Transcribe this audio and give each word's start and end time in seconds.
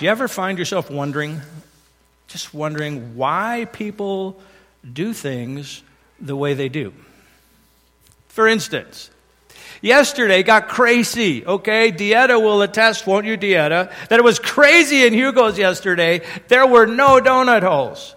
Do 0.00 0.06
you 0.06 0.12
ever 0.12 0.28
find 0.28 0.58
yourself 0.58 0.90
wondering, 0.90 1.42
just 2.26 2.54
wondering 2.54 3.16
why 3.16 3.66
people 3.70 4.40
do 4.90 5.12
things 5.12 5.82
the 6.18 6.34
way 6.34 6.54
they 6.54 6.70
do? 6.70 6.94
For 8.28 8.48
instance, 8.48 9.10
yesterday 9.82 10.42
got 10.42 10.68
crazy, 10.68 11.44
okay? 11.44 11.92
Dieta 11.92 12.42
will 12.42 12.62
attest, 12.62 13.06
won't 13.06 13.26
you, 13.26 13.36
Dieta, 13.36 13.92
that 14.08 14.18
it 14.18 14.24
was 14.24 14.38
crazy 14.38 15.04
in 15.04 15.12
Hugo's 15.12 15.58
yesterday. 15.58 16.22
There 16.48 16.66
were 16.66 16.86
no 16.86 17.20
donut 17.20 17.62
holes. 17.62 18.14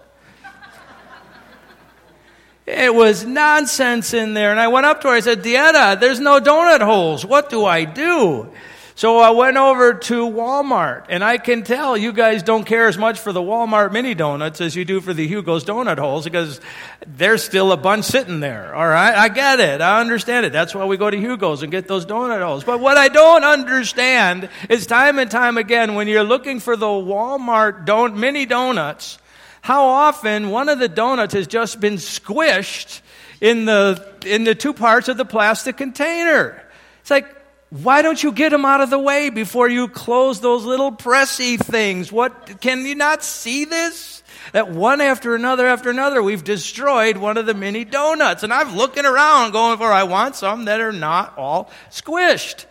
It 2.64 2.94
was 2.94 3.26
nonsense 3.26 4.14
in 4.14 4.32
there. 4.32 4.50
And 4.50 4.58
I 4.58 4.68
went 4.68 4.86
up 4.86 5.02
to 5.02 5.08
her. 5.08 5.14
I 5.14 5.20
said, 5.20 5.42
Dieta, 5.42 6.00
there's 6.00 6.18
no 6.18 6.40
donut 6.40 6.80
holes. 6.80 7.26
What 7.26 7.50
do 7.50 7.66
I 7.66 7.84
do? 7.84 8.50
So 8.96 9.18
I 9.18 9.30
went 9.30 9.56
over 9.56 9.94
to 9.94 10.30
Walmart, 10.30 11.06
and 11.08 11.24
I 11.24 11.38
can 11.38 11.64
tell 11.64 11.96
you 11.96 12.12
guys 12.12 12.44
don't 12.44 12.62
care 12.62 12.86
as 12.86 12.96
much 12.96 13.18
for 13.18 13.32
the 13.32 13.40
Walmart 13.40 13.90
mini 13.90 14.14
donuts 14.14 14.60
as 14.60 14.76
you 14.76 14.84
do 14.84 15.00
for 15.00 15.12
the 15.12 15.26
Hugo's 15.26 15.64
donut 15.64 15.98
holes 15.98 16.22
because 16.22 16.60
there's 17.04 17.42
still 17.42 17.72
a 17.72 17.76
bunch 17.76 18.04
sitting 18.04 18.38
there. 18.38 18.72
All 18.72 18.86
right, 18.86 19.12
I 19.12 19.28
get 19.30 19.58
it. 19.58 19.80
I 19.80 20.00
understand 20.00 20.46
it. 20.46 20.52
That's 20.52 20.76
why 20.76 20.84
we 20.84 20.96
go 20.96 21.10
to 21.10 21.16
Hugo's 21.16 21.64
and 21.64 21.72
get 21.72 21.88
those 21.88 22.06
donut 22.06 22.40
holes. 22.40 22.62
But 22.62 22.78
what 22.78 22.96
I 22.96 23.08
don't 23.08 23.42
understand 23.42 24.48
is 24.68 24.86
time 24.86 25.18
and 25.18 25.28
time 25.28 25.58
again 25.58 25.96
when 25.96 26.06
you're 26.06 26.22
looking 26.22 26.60
for 26.60 26.76
the 26.76 26.86
Walmart 26.86 27.86
don- 27.86 28.20
mini 28.20 28.46
donuts, 28.46 29.18
how 29.60 29.86
often 29.86 30.50
one 30.50 30.68
of 30.68 30.78
the 30.78 30.88
donuts 30.88 31.34
has 31.34 31.48
just 31.48 31.80
been 31.80 31.94
squished 31.94 33.00
in 33.40 33.64
the 33.64 34.08
in 34.24 34.44
the 34.44 34.54
two 34.54 34.72
parts 34.72 35.08
of 35.08 35.16
the 35.16 35.24
plastic 35.24 35.76
container. 35.76 36.62
It's 37.00 37.10
like 37.10 37.33
why 37.82 38.02
don't 38.02 38.22
you 38.22 38.30
get 38.30 38.50
them 38.50 38.64
out 38.64 38.80
of 38.80 38.90
the 38.90 39.00
way 39.00 39.30
before 39.30 39.68
you 39.68 39.88
close 39.88 40.38
those 40.38 40.64
little 40.64 40.92
pressy 40.92 41.58
things? 41.58 42.12
What, 42.12 42.60
can 42.60 42.86
you 42.86 42.94
not 42.94 43.24
see 43.24 43.64
this? 43.64 44.22
That 44.52 44.70
one 44.70 45.00
after 45.00 45.34
another 45.34 45.66
after 45.66 45.90
another, 45.90 46.22
we've 46.22 46.44
destroyed 46.44 47.16
one 47.16 47.36
of 47.36 47.46
the 47.46 47.54
mini 47.54 47.84
donuts. 47.84 48.44
And 48.44 48.52
I'm 48.52 48.76
looking 48.76 49.04
around 49.04 49.50
going 49.50 49.76
for, 49.78 49.90
I 49.90 50.04
want 50.04 50.36
some 50.36 50.66
that 50.66 50.80
are 50.80 50.92
not 50.92 51.36
all 51.36 51.68
squished. 51.90 52.66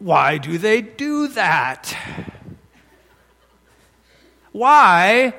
Why 0.00 0.38
do 0.38 0.58
they 0.58 0.82
do 0.82 1.28
that? 1.28 1.96
Why? 4.50 5.34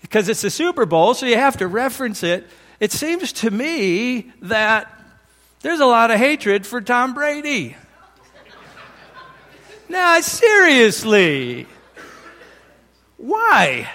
Because 0.00 0.28
it's 0.28 0.42
the 0.42 0.50
Super 0.50 0.86
Bowl, 0.86 1.14
so 1.14 1.26
you 1.26 1.36
have 1.36 1.58
to 1.58 1.68
reference 1.68 2.24
it. 2.24 2.48
It 2.80 2.90
seems 2.90 3.32
to 3.34 3.50
me 3.52 4.32
that 4.42 4.92
there's 5.60 5.78
a 5.78 5.86
lot 5.86 6.10
of 6.10 6.18
hatred 6.18 6.66
for 6.66 6.80
Tom 6.80 7.14
Brady. 7.14 7.76
Now, 9.88 10.20
seriously. 10.20 11.66
Why? 13.16 13.90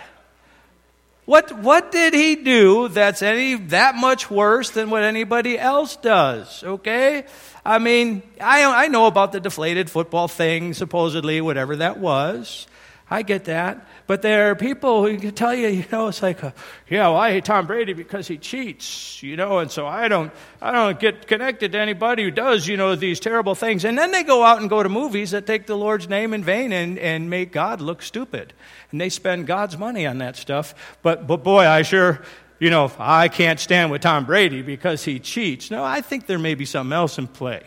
What, 1.25 1.51
what 1.59 1.91
did 1.91 2.13
he 2.13 2.35
do 2.35 2.87
that's 2.87 3.21
any 3.21 3.55
that 3.55 3.95
much 3.95 4.29
worse 4.29 4.69
than 4.71 4.89
what 4.89 5.03
anybody 5.03 5.57
else 5.57 5.95
does? 5.95 6.63
Okay? 6.63 7.25
I 7.65 7.79
mean, 7.79 8.23
I, 8.39 8.85
I 8.85 8.87
know 8.87 9.05
about 9.05 9.31
the 9.31 9.39
deflated 9.39 9.89
football 9.89 10.27
thing, 10.27 10.73
supposedly, 10.73 11.39
whatever 11.41 11.75
that 11.77 11.99
was. 11.99 12.67
I 13.09 13.21
get 13.21 13.45
that. 13.45 13.85
But 14.11 14.23
there 14.23 14.51
are 14.51 14.55
people 14.55 15.07
who 15.07 15.17
can 15.17 15.31
tell 15.31 15.55
you, 15.55 15.69
you 15.69 15.85
know, 15.89 16.09
it's 16.09 16.21
like, 16.21 16.43
a, 16.43 16.53
yeah, 16.89 17.07
well, 17.07 17.15
I 17.15 17.31
hate 17.31 17.45
Tom 17.45 17.65
Brady 17.65 17.93
because 17.93 18.27
he 18.27 18.37
cheats, 18.37 19.23
you 19.23 19.37
know, 19.37 19.59
and 19.59 19.71
so 19.71 19.87
I 19.87 20.09
don't, 20.09 20.33
I 20.61 20.73
don't 20.73 20.99
get 20.99 21.27
connected 21.27 21.71
to 21.71 21.79
anybody 21.79 22.23
who 22.23 22.29
does, 22.29 22.67
you 22.67 22.75
know, 22.75 22.93
these 22.97 23.21
terrible 23.21 23.55
things. 23.55 23.85
And 23.85 23.97
then 23.97 24.11
they 24.11 24.23
go 24.23 24.43
out 24.43 24.59
and 24.59 24.69
go 24.69 24.83
to 24.83 24.89
movies 24.89 25.31
that 25.31 25.47
take 25.47 25.65
the 25.65 25.77
Lord's 25.77 26.09
name 26.09 26.33
in 26.33 26.43
vain 26.43 26.73
and, 26.73 26.99
and 26.99 27.29
make 27.29 27.53
God 27.53 27.79
look 27.79 28.01
stupid. 28.01 28.51
And 28.91 28.99
they 28.99 29.07
spend 29.07 29.47
God's 29.47 29.77
money 29.77 30.05
on 30.05 30.17
that 30.17 30.35
stuff. 30.35 30.75
But, 31.01 31.25
but 31.25 31.41
boy, 31.41 31.65
I 31.65 31.83
sure, 31.83 32.21
you 32.59 32.69
know, 32.69 32.91
I 32.99 33.29
can't 33.29 33.61
stand 33.61 33.91
with 33.91 34.01
Tom 34.01 34.25
Brady 34.25 34.61
because 34.61 35.05
he 35.05 35.19
cheats. 35.19 35.71
No, 35.71 35.85
I 35.85 36.01
think 36.01 36.25
there 36.25 36.37
may 36.37 36.55
be 36.55 36.65
something 36.65 36.91
else 36.91 37.17
in 37.17 37.27
play. 37.27 37.63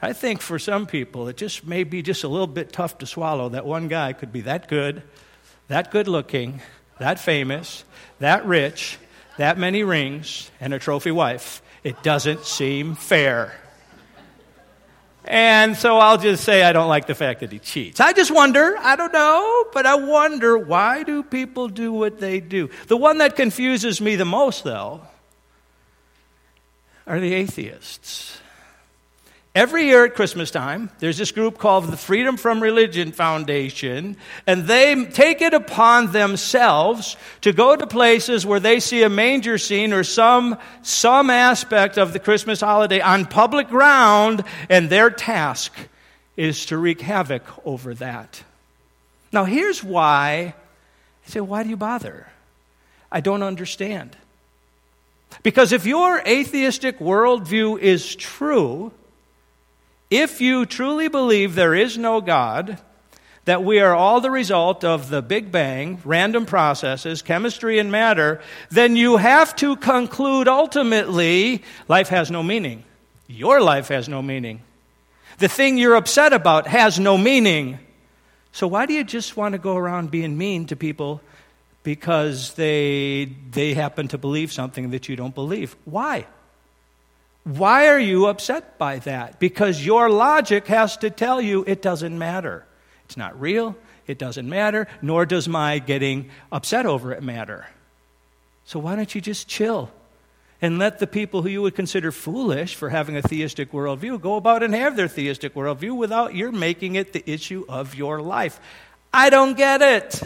I 0.00 0.12
think 0.12 0.42
for 0.42 0.60
some 0.60 0.86
people, 0.86 1.26
it 1.26 1.36
just 1.36 1.66
may 1.66 1.82
be 1.82 2.02
just 2.02 2.22
a 2.22 2.28
little 2.28 2.46
bit 2.46 2.72
tough 2.72 2.98
to 2.98 3.06
swallow 3.06 3.48
that 3.48 3.66
one 3.66 3.88
guy 3.88 4.12
could 4.12 4.32
be 4.32 4.42
that 4.42 4.68
good, 4.68 5.02
that 5.68 5.90
good 5.90 6.08
looking, 6.08 6.60
that 6.98 7.18
famous, 7.18 7.84
that 8.18 8.46
rich, 8.46 8.98
that 9.36 9.58
many 9.58 9.82
rings, 9.82 10.50
and 10.60 10.72
a 10.72 10.78
trophy 10.78 11.10
wife. 11.10 11.62
It 11.84 12.02
doesn't 12.02 12.44
seem 12.44 12.94
fair. 12.94 13.54
And 15.24 15.76
so 15.76 15.98
I'll 15.98 16.18
just 16.18 16.44
say 16.44 16.62
I 16.62 16.72
don't 16.72 16.88
like 16.88 17.06
the 17.06 17.14
fact 17.14 17.40
that 17.40 17.50
he 17.50 17.58
cheats. 17.58 17.98
I 17.98 18.12
just 18.12 18.30
wonder, 18.30 18.76
I 18.78 18.94
don't 18.94 19.12
know, 19.12 19.66
but 19.72 19.84
I 19.84 19.96
wonder 19.96 20.56
why 20.56 21.02
do 21.02 21.22
people 21.22 21.68
do 21.68 21.92
what 21.92 22.20
they 22.20 22.38
do? 22.38 22.70
The 22.86 22.96
one 22.96 23.18
that 23.18 23.34
confuses 23.34 24.00
me 24.00 24.14
the 24.14 24.24
most, 24.24 24.62
though, 24.62 25.02
are 27.06 27.18
the 27.18 27.34
atheists. 27.34 28.38
Every 29.56 29.86
year 29.86 30.04
at 30.04 30.14
Christmas 30.14 30.50
time, 30.50 30.90
there's 30.98 31.16
this 31.16 31.32
group 31.32 31.56
called 31.56 31.86
the 31.86 31.96
Freedom 31.96 32.36
from 32.36 32.62
Religion 32.62 33.10
Foundation, 33.10 34.18
and 34.46 34.64
they 34.64 35.06
take 35.06 35.40
it 35.40 35.54
upon 35.54 36.12
themselves 36.12 37.16
to 37.40 37.54
go 37.54 37.74
to 37.74 37.86
places 37.86 38.44
where 38.44 38.60
they 38.60 38.80
see 38.80 39.02
a 39.02 39.08
manger 39.08 39.56
scene 39.56 39.94
or 39.94 40.04
some, 40.04 40.58
some 40.82 41.30
aspect 41.30 41.96
of 41.96 42.12
the 42.12 42.18
Christmas 42.18 42.60
holiday 42.60 43.00
on 43.00 43.24
public 43.24 43.70
ground, 43.70 44.44
and 44.68 44.90
their 44.90 45.08
task 45.08 45.72
is 46.36 46.66
to 46.66 46.76
wreak 46.76 47.00
havoc 47.00 47.42
over 47.66 47.94
that. 47.94 48.42
Now, 49.32 49.46
here's 49.46 49.82
why 49.82 50.54
I 51.26 51.30
say, 51.30 51.40
why 51.40 51.62
do 51.62 51.70
you 51.70 51.78
bother? 51.78 52.26
I 53.10 53.22
don't 53.22 53.42
understand. 53.42 54.18
Because 55.42 55.72
if 55.72 55.86
your 55.86 56.18
atheistic 56.26 56.98
worldview 56.98 57.78
is 57.78 58.14
true, 58.14 58.92
if 60.10 60.40
you 60.40 60.66
truly 60.66 61.08
believe 61.08 61.54
there 61.54 61.74
is 61.74 61.98
no 61.98 62.20
God, 62.20 62.78
that 63.46 63.62
we 63.62 63.78
are 63.78 63.94
all 63.94 64.20
the 64.20 64.30
result 64.30 64.84
of 64.84 65.08
the 65.08 65.22
Big 65.22 65.52
Bang, 65.52 66.00
random 66.04 66.46
processes, 66.46 67.22
chemistry, 67.22 67.78
and 67.78 67.90
matter, 67.90 68.40
then 68.70 68.96
you 68.96 69.16
have 69.16 69.54
to 69.56 69.76
conclude 69.76 70.48
ultimately 70.48 71.62
life 71.88 72.08
has 72.08 72.30
no 72.30 72.42
meaning. 72.42 72.84
Your 73.28 73.60
life 73.60 73.88
has 73.88 74.08
no 74.08 74.20
meaning. 74.20 74.62
The 75.38 75.48
thing 75.48 75.78
you're 75.78 75.94
upset 75.94 76.32
about 76.32 76.66
has 76.66 76.98
no 76.98 77.16
meaning. 77.16 77.78
So 78.52 78.66
why 78.66 78.86
do 78.86 78.94
you 78.94 79.04
just 79.04 79.36
want 79.36 79.52
to 79.52 79.58
go 79.58 79.76
around 79.76 80.10
being 80.10 80.36
mean 80.36 80.66
to 80.66 80.76
people 80.76 81.20
because 81.84 82.54
they, 82.54 83.30
they 83.50 83.74
happen 83.74 84.08
to 84.08 84.18
believe 84.18 84.52
something 84.52 84.90
that 84.90 85.08
you 85.08 85.14
don't 85.14 85.34
believe? 85.34 85.76
Why? 85.84 86.26
Why 87.46 87.86
are 87.86 87.98
you 87.98 88.26
upset 88.26 88.76
by 88.76 88.98
that? 89.00 89.38
Because 89.38 89.86
your 89.86 90.10
logic 90.10 90.66
has 90.66 90.96
to 90.96 91.10
tell 91.10 91.40
you 91.40 91.62
it 91.64 91.80
doesn't 91.80 92.18
matter. 92.18 92.66
It's 93.04 93.16
not 93.16 93.40
real, 93.40 93.76
it 94.08 94.18
doesn't 94.18 94.48
matter, 94.48 94.88
nor 95.00 95.26
does 95.26 95.46
my 95.46 95.78
getting 95.78 96.30
upset 96.50 96.86
over 96.86 97.12
it 97.12 97.22
matter. 97.22 97.68
So 98.64 98.80
why 98.80 98.96
don't 98.96 99.14
you 99.14 99.20
just 99.20 99.46
chill 99.46 99.92
and 100.60 100.80
let 100.80 100.98
the 100.98 101.06
people 101.06 101.42
who 101.42 101.48
you 101.48 101.62
would 101.62 101.76
consider 101.76 102.10
foolish 102.10 102.74
for 102.74 102.88
having 102.88 103.16
a 103.16 103.22
theistic 103.22 103.70
worldview 103.70 104.20
go 104.20 104.34
about 104.34 104.64
and 104.64 104.74
have 104.74 104.96
their 104.96 105.06
theistic 105.06 105.54
worldview 105.54 105.96
without 105.96 106.34
your 106.34 106.50
making 106.50 106.96
it 106.96 107.12
the 107.12 107.30
issue 107.30 107.64
of 107.68 107.94
your 107.94 108.20
life? 108.20 108.58
I 109.14 109.30
don't 109.30 109.56
get 109.56 109.82
it. 109.82 110.20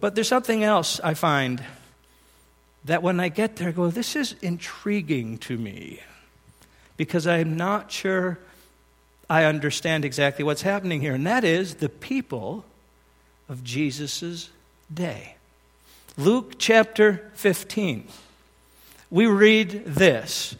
But 0.00 0.14
there's 0.14 0.28
something 0.28 0.62
else 0.62 1.00
I 1.00 1.14
find 1.14 1.64
that 2.84 3.02
when 3.02 3.20
I 3.20 3.28
get 3.28 3.56
there, 3.56 3.68
I 3.68 3.72
go, 3.72 3.88
this 3.88 4.16
is 4.16 4.34
intriguing 4.42 5.38
to 5.38 5.56
me 5.56 6.00
because 6.96 7.26
I'm 7.26 7.56
not 7.56 7.90
sure 7.90 8.38
I 9.30 9.44
understand 9.44 10.04
exactly 10.04 10.44
what's 10.44 10.62
happening 10.62 11.00
here. 11.00 11.14
And 11.14 11.26
that 11.26 11.44
is 11.44 11.76
the 11.76 11.88
people 11.88 12.64
of 13.48 13.64
Jesus' 13.64 14.50
day. 14.92 15.36
Luke 16.16 16.54
chapter 16.58 17.30
15. 17.34 18.06
We 19.10 19.26
read 19.26 19.84
this. 19.86 20.56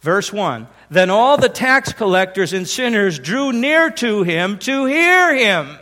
Verse 0.00 0.32
1 0.32 0.66
Then 0.90 1.10
all 1.10 1.36
the 1.36 1.48
tax 1.48 1.92
collectors 1.92 2.52
and 2.52 2.68
sinners 2.68 3.18
drew 3.18 3.52
near 3.52 3.90
to 3.90 4.22
him 4.24 4.58
to 4.58 4.84
hear 4.86 5.34
him. 5.34 5.78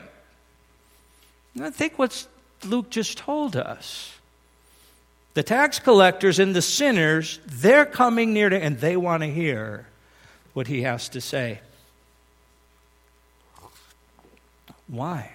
And 1.54 1.64
I 1.64 1.70
think 1.70 1.98
what 1.98 2.26
Luke 2.64 2.90
just 2.90 3.18
told 3.18 3.56
us. 3.56 4.19
The 5.34 5.42
tax 5.42 5.78
collectors 5.78 6.38
and 6.38 6.54
the 6.54 6.62
sinners, 6.62 7.38
they're 7.46 7.86
coming 7.86 8.32
near 8.32 8.48
to, 8.48 8.60
and 8.60 8.78
they 8.78 8.96
want 8.96 9.22
to 9.22 9.30
hear 9.30 9.86
what 10.54 10.66
he 10.66 10.82
has 10.82 11.08
to 11.10 11.20
say. 11.20 11.60
Why? 14.88 15.30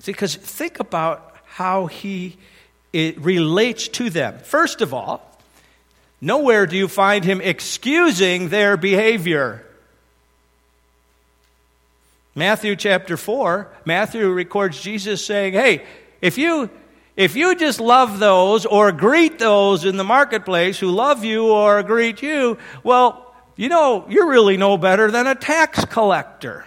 See, 0.00 0.12
because 0.12 0.36
think 0.36 0.78
about 0.78 1.36
how 1.44 1.86
he 1.86 2.36
it 2.92 3.18
relates 3.20 3.88
to 3.88 4.10
them. 4.10 4.38
First 4.38 4.82
of 4.82 4.92
all, 4.92 5.22
nowhere 6.20 6.66
do 6.66 6.76
you 6.76 6.88
find 6.88 7.24
him 7.24 7.40
excusing 7.40 8.50
their 8.50 8.76
behavior. 8.76 9.64
Matthew 12.34 12.76
chapter 12.76 13.16
4, 13.16 13.68
Matthew 13.84 14.28
records 14.30 14.80
Jesus 14.80 15.24
saying, 15.24 15.54
Hey, 15.54 15.84
if 16.20 16.38
you 16.38 16.70
if 17.16 17.36
you 17.36 17.54
just 17.54 17.80
love 17.80 18.18
those 18.18 18.64
or 18.64 18.90
greet 18.92 19.38
those 19.38 19.84
in 19.84 19.96
the 19.96 20.04
marketplace 20.04 20.78
who 20.78 20.90
love 20.90 21.24
you 21.24 21.46
or 21.46 21.82
greet 21.82 22.22
you, 22.22 22.58
well, 22.82 23.34
you 23.56 23.68
know, 23.68 24.06
you're 24.08 24.28
really 24.28 24.56
no 24.56 24.78
better 24.78 25.10
than 25.10 25.26
a 25.26 25.34
tax 25.34 25.84
collector. 25.84 26.64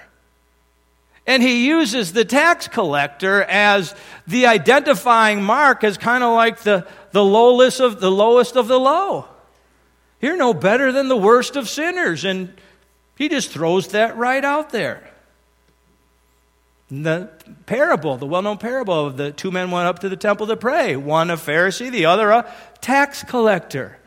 And 1.28 1.42
he 1.42 1.66
uses 1.66 2.14
the 2.14 2.26
tax 2.26 2.68
collector 2.68 3.42
as 3.44 3.96
the 4.28 4.46
identifying 4.46 5.42
mark 5.42 5.84
as 5.84 5.98
kind 5.98 6.24
of 6.24 6.36
like 6.36 6.60
the, 6.60 6.88
the 7.12 7.24
lowest 7.24 7.80
of 7.80 8.00
the 8.00 8.12
lowest 8.12 8.56
of 8.56 8.68
the 8.68 8.80
low. 8.80 9.26
You're 10.22 10.38
no 10.38 10.54
better 10.54 10.92
than 10.92 11.08
the 11.08 11.18
worst 11.18 11.56
of 11.56 11.68
sinners. 11.68 12.24
And 12.24 12.54
he 13.18 13.30
just 13.30 13.50
throws 13.50 13.90
that 13.90 14.16
right 14.18 14.46
out 14.46 14.70
there. 14.70 15.10
The 16.90 17.30
parable, 17.66 18.18
the 18.18 18.28
well 18.28 18.44
known 18.44 18.60
parable 18.60 19.08
of 19.08 19.18
the 19.18 19.32
two 19.32 19.52
men 19.52 19.72
went 19.72 19.88
up 19.88 20.00
to 20.00 20.10
the 20.10 20.18
temple 20.18 20.48
to 20.48 20.58
pray 20.58 20.96
one 20.96 21.32
a 21.32 21.38
Pharisee, 21.38 21.90
the 21.90 22.06
other 22.06 22.30
a 22.30 22.54
tax 22.82 23.24
collector. 23.24 23.98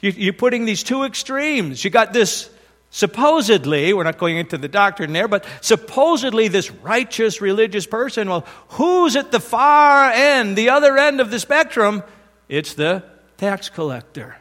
You, 0.00 0.30
are 0.30 0.34
putting 0.34 0.64
these 0.64 0.82
two 0.82 1.04
extremes. 1.04 1.82
You 1.82 1.90
got 1.90 2.12
this 2.12 2.50
supposedly, 2.90 3.92
we're 3.92 4.04
not 4.04 4.18
going 4.18 4.36
into 4.36 4.58
the 4.58 4.68
doctrine 4.68 5.12
there, 5.12 5.28
but 5.28 5.44
supposedly 5.60 6.48
this 6.48 6.70
righteous 6.70 7.40
religious 7.40 7.86
person. 7.86 8.28
Well, 8.28 8.46
who's 8.68 9.16
at 9.16 9.32
the 9.32 9.40
far 9.40 10.10
end, 10.10 10.56
the 10.56 10.70
other 10.70 10.96
end 10.98 11.20
of 11.20 11.30
the 11.30 11.38
spectrum? 11.38 12.02
It's 12.48 12.74
the 12.74 13.02
tax 13.38 13.68
collector. 13.68 14.36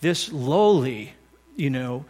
This 0.00 0.32
lowly, 0.32 1.12
you 1.56 1.70
know, 1.70 2.04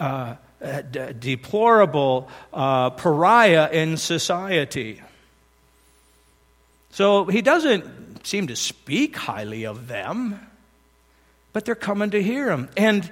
uh, 0.00 0.36
uh, 0.62 0.82
d- 0.82 1.12
deplorable 1.18 2.28
uh, 2.52 2.90
pariah 2.90 3.68
in 3.70 3.96
society. 3.96 5.02
So 6.90 7.26
he 7.26 7.42
doesn't 7.42 8.26
seem 8.26 8.46
to 8.46 8.56
speak 8.56 9.16
highly 9.16 9.66
of 9.66 9.86
them, 9.86 10.40
but 11.52 11.64
they're 11.64 11.74
coming 11.74 12.10
to 12.10 12.22
hear 12.22 12.50
him. 12.50 12.68
And, 12.76 13.10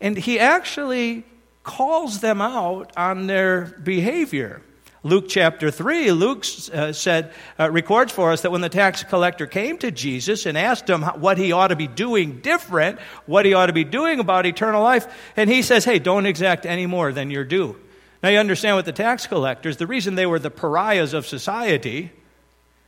and 0.00 0.16
he 0.16 0.38
actually 0.38 1.24
calls 1.62 2.20
them 2.20 2.40
out 2.40 2.90
on 2.96 3.26
their 3.26 3.66
behavior. 3.82 4.62
Luke 5.08 5.26
chapter 5.28 5.70
3, 5.70 6.12
Luke 6.12 6.44
uh, 6.72 6.92
said, 6.92 7.32
uh, 7.58 7.70
records 7.70 8.12
for 8.12 8.30
us 8.32 8.42
that 8.42 8.50
when 8.50 8.60
the 8.60 8.68
tax 8.68 9.02
collector 9.02 9.46
came 9.46 9.78
to 9.78 9.90
Jesus 9.90 10.46
and 10.46 10.58
asked 10.58 10.88
him 10.88 11.02
what 11.02 11.38
he 11.38 11.52
ought 11.52 11.68
to 11.68 11.76
be 11.76 11.86
doing 11.86 12.40
different, 12.40 12.98
what 13.26 13.46
he 13.46 13.54
ought 13.54 13.66
to 13.66 13.72
be 13.72 13.84
doing 13.84 14.20
about 14.20 14.46
eternal 14.46 14.82
life, 14.82 15.06
and 15.36 15.48
he 15.48 15.62
says, 15.62 15.84
Hey, 15.84 15.98
don't 15.98 16.26
exact 16.26 16.66
any 16.66 16.86
more 16.86 17.12
than 17.12 17.30
you're 17.30 17.44
due. 17.44 17.76
Now, 18.22 18.28
you 18.30 18.38
understand 18.38 18.76
what 18.76 18.84
the 18.84 18.92
tax 18.92 19.26
collectors, 19.26 19.76
the 19.76 19.86
reason 19.86 20.14
they 20.14 20.26
were 20.26 20.38
the 20.38 20.50
pariahs 20.50 21.14
of 21.14 21.26
society 21.26 22.10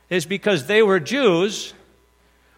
is 0.09 0.25
because 0.25 0.67
they 0.67 0.83
were 0.83 0.99
Jews 0.99 1.73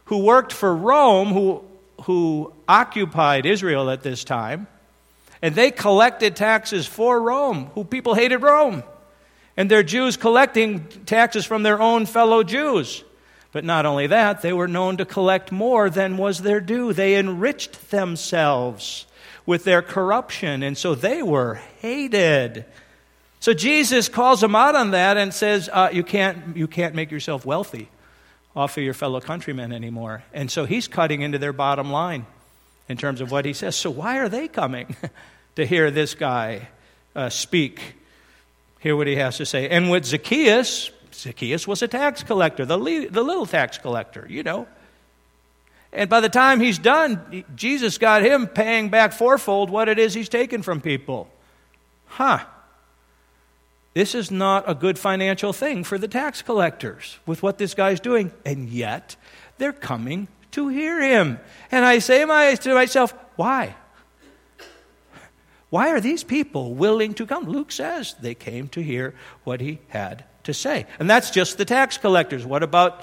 who 0.05 0.23
worked 0.23 0.51
for 0.51 0.75
Rome, 0.75 1.29
who, 1.29 1.63
who 2.03 2.53
occupied 2.67 3.45
Israel 3.45 3.89
at 3.89 4.01
this 4.01 4.23
time, 4.23 4.67
and 5.41 5.53
they 5.55 5.71
collected 5.71 6.35
taxes 6.35 6.87
for 6.87 7.21
Rome, 7.21 7.69
who 7.75 7.83
people 7.83 8.15
hated 8.15 8.41
Rome. 8.41 8.83
And 9.55 9.69
they're 9.69 9.83
Jews 9.83 10.17
collecting 10.17 10.87
taxes 11.05 11.45
from 11.45 11.63
their 11.63 11.81
own 11.81 12.05
fellow 12.05 12.43
Jews. 12.43 13.03
But 13.51 13.63
not 13.63 13.85
only 13.85 14.07
that, 14.07 14.41
they 14.41 14.51
were 14.51 14.67
known 14.67 14.97
to 14.97 15.05
collect 15.05 15.51
more 15.51 15.89
than 15.89 16.17
was 16.17 16.39
their 16.39 16.59
due. 16.59 16.91
They 16.91 17.15
enriched 17.15 17.91
themselves 17.91 19.05
with 19.45 19.63
their 19.63 19.81
corruption, 19.81 20.63
and 20.63 20.77
so 20.77 20.95
they 20.95 21.21
were 21.21 21.55
hated. 21.79 22.65
So 23.39 23.53
Jesus 23.53 24.09
calls 24.09 24.41
them 24.41 24.55
out 24.55 24.73
on 24.73 24.91
that 24.91 25.17
and 25.17 25.33
says, 25.33 25.69
uh, 25.71 25.89
you, 25.91 26.03
can't, 26.03 26.57
you 26.57 26.67
can't 26.67 26.95
make 26.95 27.11
yourself 27.11 27.45
wealthy 27.45 27.89
off 28.55 28.77
of 28.77 28.83
your 28.83 28.93
fellow 28.93 29.19
countrymen 29.19 29.71
anymore. 29.71 30.23
And 30.33 30.49
so 30.49 30.65
he's 30.65 30.87
cutting 30.87 31.21
into 31.21 31.37
their 31.37 31.53
bottom 31.53 31.91
line 31.91 32.25
in 32.87 32.97
terms 32.97 33.21
of 33.21 33.31
what 33.31 33.45
he 33.45 33.53
says. 33.53 33.75
So 33.75 33.91
why 33.91 34.17
are 34.17 34.29
they 34.29 34.47
coming 34.47 34.95
to 35.57 35.65
hear 35.65 35.91
this 35.91 36.15
guy 36.15 36.69
uh, 37.15 37.29
speak? 37.29 37.95
Hear 38.83 38.97
what 38.97 39.07
he 39.07 39.15
has 39.15 39.37
to 39.37 39.45
say. 39.45 39.69
And 39.69 39.89
with 39.89 40.03
Zacchaeus, 40.03 40.91
Zacchaeus 41.13 41.65
was 41.65 41.81
a 41.81 41.87
tax 41.87 42.21
collector, 42.21 42.65
the, 42.65 42.77
le- 42.77 43.07
the 43.07 43.23
little 43.23 43.45
tax 43.45 43.77
collector, 43.77 44.27
you 44.29 44.43
know. 44.43 44.67
And 45.93 46.09
by 46.09 46.19
the 46.19 46.27
time 46.27 46.59
he's 46.59 46.79
done, 46.79 47.45
Jesus 47.55 47.97
got 47.97 48.23
him 48.23 48.45
paying 48.45 48.89
back 48.89 49.13
fourfold 49.13 49.69
what 49.69 49.87
it 49.87 49.99
is 49.99 50.13
he's 50.13 50.27
taken 50.27 50.63
from 50.63 50.81
people. 50.81 51.29
Huh. 52.07 52.43
This 53.93 54.15
is 54.15 54.29
not 54.29 54.69
a 54.69 54.75
good 54.75 54.99
financial 54.99 55.53
thing 55.53 55.85
for 55.85 55.97
the 55.97 56.09
tax 56.09 56.41
collectors 56.41 57.19
with 57.25 57.41
what 57.41 57.59
this 57.59 57.73
guy's 57.73 58.01
doing. 58.01 58.33
And 58.45 58.67
yet, 58.67 59.15
they're 59.59 59.71
coming 59.71 60.27
to 60.51 60.67
hear 60.67 60.99
him. 60.99 61.39
And 61.71 61.85
I 61.85 61.99
say 61.99 62.25
to 62.25 62.73
myself, 62.73 63.13
why? 63.37 63.75
Why 65.73 65.89
are 65.89 65.99
these 65.99 66.23
people 66.23 66.75
willing 66.75 67.15
to 67.15 67.25
come? 67.25 67.45
Luke 67.45 67.71
says 67.71 68.13
they 68.21 68.35
came 68.35 68.67
to 68.67 68.79
hear 68.83 69.15
what 69.43 69.59
he 69.59 69.79
had 69.87 70.23
to 70.43 70.53
say. 70.53 70.85
And 70.99 71.09
that's 71.09 71.31
just 71.31 71.57
the 71.57 71.65
tax 71.65 71.97
collectors. 71.97 72.45
What 72.45 72.61
about 72.61 73.01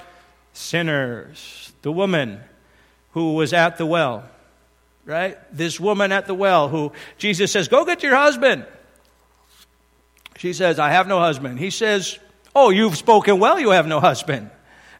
sinners? 0.53 1.73
The 1.81 1.91
woman 1.91 2.39
who 3.11 3.33
was 3.33 3.51
at 3.51 3.75
the 3.75 3.85
well, 3.85 4.23
right? 5.03 5.37
This 5.53 5.81
woman 5.81 6.13
at 6.13 6.27
the 6.27 6.33
well 6.33 6.69
who 6.69 6.93
Jesus 7.17 7.51
says, 7.51 7.67
Go 7.67 7.83
get 7.83 8.03
your 8.03 8.15
husband. 8.15 8.65
She 10.37 10.53
says, 10.53 10.79
I 10.79 10.91
have 10.91 11.09
no 11.09 11.19
husband. 11.19 11.59
He 11.59 11.71
says, 11.71 12.19
Oh, 12.55 12.69
you've 12.69 12.95
spoken 12.95 13.37
well, 13.37 13.59
you 13.59 13.71
have 13.71 13.85
no 13.85 13.99
husband. 13.99 14.49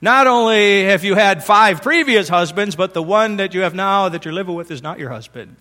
Not 0.02 0.28
only 0.28 0.84
have 0.84 1.06
you 1.06 1.16
had 1.16 1.42
five 1.42 1.82
previous 1.82 2.28
husbands, 2.28 2.76
but 2.76 2.94
the 2.94 3.02
one 3.02 3.38
that 3.38 3.54
you 3.54 3.62
have 3.62 3.74
now 3.74 4.10
that 4.10 4.26
you're 4.26 4.34
living 4.34 4.56
with 4.56 4.72
is 4.72 4.84
not 4.84 5.00
your 5.00 5.10
husband. 5.10 5.56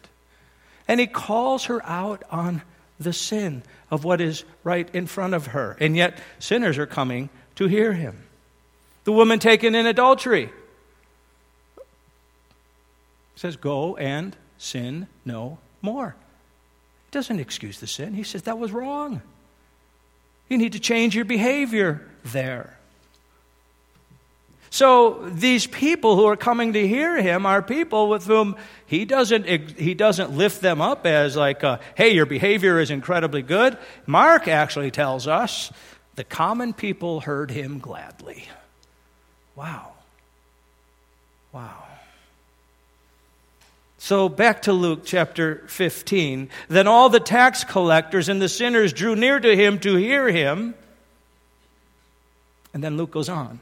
And 0.90 0.98
he 0.98 1.06
calls 1.06 1.66
her 1.66 1.81
out 1.87 2.25
on 2.32 2.62
the 2.98 3.12
sin 3.12 3.62
of 3.92 4.02
what 4.02 4.20
is 4.20 4.42
right 4.64 4.92
in 4.92 5.06
front 5.06 5.34
of 5.34 5.46
her. 5.46 5.76
And 5.78 5.96
yet, 5.96 6.19
sinners 6.40 6.78
are 6.78 6.87
coming 6.87 7.31
to 7.54 7.69
hear 7.69 7.92
him. 7.92 8.25
The 9.04 9.12
woman 9.12 9.38
taken 9.38 9.76
in 9.76 9.87
adultery 9.87 10.50
says, 13.37 13.54
Go 13.54 13.96
and 13.98 14.37
sin 14.58 15.06
no 15.25 15.58
more. 15.81 16.16
He 17.06 17.10
doesn't 17.12 17.38
excuse 17.38 17.78
the 17.78 17.87
sin. 17.87 18.12
He 18.12 18.25
says, 18.25 18.42
That 18.42 18.58
was 18.58 18.72
wrong. 18.72 19.22
You 20.48 20.58
need 20.58 20.72
to 20.72 20.81
change 20.81 21.14
your 21.14 21.25
behavior 21.25 22.04
there. 22.25 22.76
So 24.71 25.29
these 25.29 25.67
people 25.67 26.15
who 26.15 26.27
are 26.27 26.37
coming 26.37 26.75
to 26.75 26.89
hear 26.89 27.21
him 27.21 27.45
are 27.45 27.61
people 27.61 28.09
with 28.09 28.27
whom 28.27 28.57
he 28.87 29.05
doesn't, 29.05 29.47
he 29.47 29.95
doesn't 29.95 30.31
lift 30.31 30.61
them 30.61 30.81
up 30.81 31.07
as 31.07 31.37
like, 31.37 31.65
uh, 31.65 31.79
hey, 31.97 32.11
your 32.11 32.27
behavior 32.27 32.79
is 32.79 32.93
incredibly 32.93 33.43
good. 33.43 33.77
Mark 34.07 34.47
actually 34.47 34.93
tells 34.93 35.27
us 35.27 35.73
the 36.15 36.23
common 36.23 36.73
people 36.73 37.21
heard 37.21 37.50
him 37.50 37.81
gladly. 37.81 38.49
Wow. 39.57 39.93
Wow. 41.53 41.83
So 43.99 44.29
back 44.29 44.62
to 44.62 44.73
Luke 44.73 45.00
chapter 45.05 45.65
15. 45.67 46.49
Then 46.69 46.87
all 46.87 47.09
the 47.09 47.21
tax 47.21 47.65
collectors 47.65 48.29
and 48.29 48.41
the 48.41 48.49
sinners 48.49 48.93
drew 48.93 49.17
near 49.17 49.41
to 49.41 49.57
him 49.57 49.81
to 49.81 49.97
hear 49.97 50.29
him. 50.29 50.75
And 52.73 52.85
then 52.85 52.97
Luke 52.97 53.11
goes 53.11 53.29
on. 53.29 53.59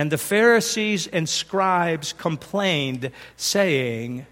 And 0.00 0.10
the 0.10 0.16
Pharisees 0.16 1.06
and 1.08 1.28
scribes 1.28 2.14
complained, 2.14 3.10
saying, 3.36 4.24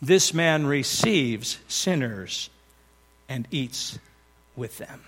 This 0.00 0.32
man 0.32 0.66
receives 0.66 1.58
sinners 1.68 2.48
and 3.28 3.46
eats 3.50 3.98
with 4.56 4.78
them. 4.78 5.02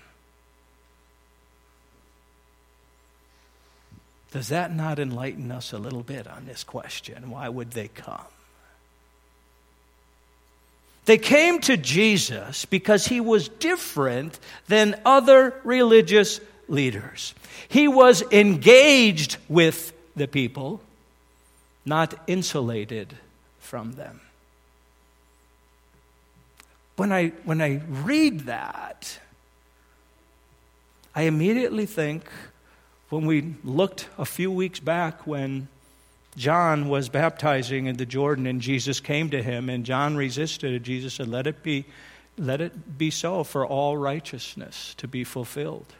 Does 4.31 4.49
that 4.49 4.71
not 4.71 4.99
enlighten 4.99 5.51
us 5.51 5.73
a 5.73 5.79
little 5.79 6.03
bit 6.03 6.27
on 6.27 6.45
this 6.45 6.63
question? 6.63 7.31
Why 7.31 7.49
would 7.49 7.71
they 7.71 7.87
come? 7.87 8.27
They 11.05 11.17
came 11.17 11.59
to 11.61 11.75
Jesus 11.75 12.65
because 12.65 13.07
he 13.07 13.19
was 13.19 13.49
different 13.49 14.39
than 14.67 15.01
other 15.05 15.59
religious 15.63 16.39
leaders. 16.67 17.33
He 17.67 17.87
was 17.87 18.23
engaged 18.31 19.37
with 19.47 19.93
the 20.15 20.27
people, 20.27 20.81
not 21.85 22.13
insulated 22.27 23.15
from 23.59 23.93
them. 23.93 24.21
When 26.95 27.11
I, 27.11 27.29
when 27.43 27.61
I 27.61 27.81
read 27.89 28.41
that, 28.41 29.19
I 31.13 31.23
immediately 31.23 31.85
think 31.85 32.23
when 33.09 33.25
we 33.25 33.55
looked 33.63 34.07
a 34.17 34.25
few 34.25 34.51
weeks 34.51 34.79
back 34.79 35.27
when 35.27 35.67
John 36.37 36.89
was 36.89 37.07
baptizing 37.09 37.85
in 37.85 37.97
the 37.97 38.05
Jordan 38.05 38.45
and 38.45 38.61
Jesus 38.61 38.99
came 38.99 39.29
to 39.29 39.41
him 39.41 39.69
and 39.69 39.85
John 39.85 40.17
resisted 40.17 40.83
Jesus 40.83 41.15
said, 41.15 41.27
Let 41.27 41.47
it 41.47 41.63
be 41.63 41.85
let 42.37 42.59
it 42.59 42.97
be 42.97 43.11
so 43.11 43.45
for 43.45 43.65
all 43.65 43.95
righteousness 43.95 44.93
to 44.97 45.07
be 45.07 45.23
fulfilled. 45.23 45.93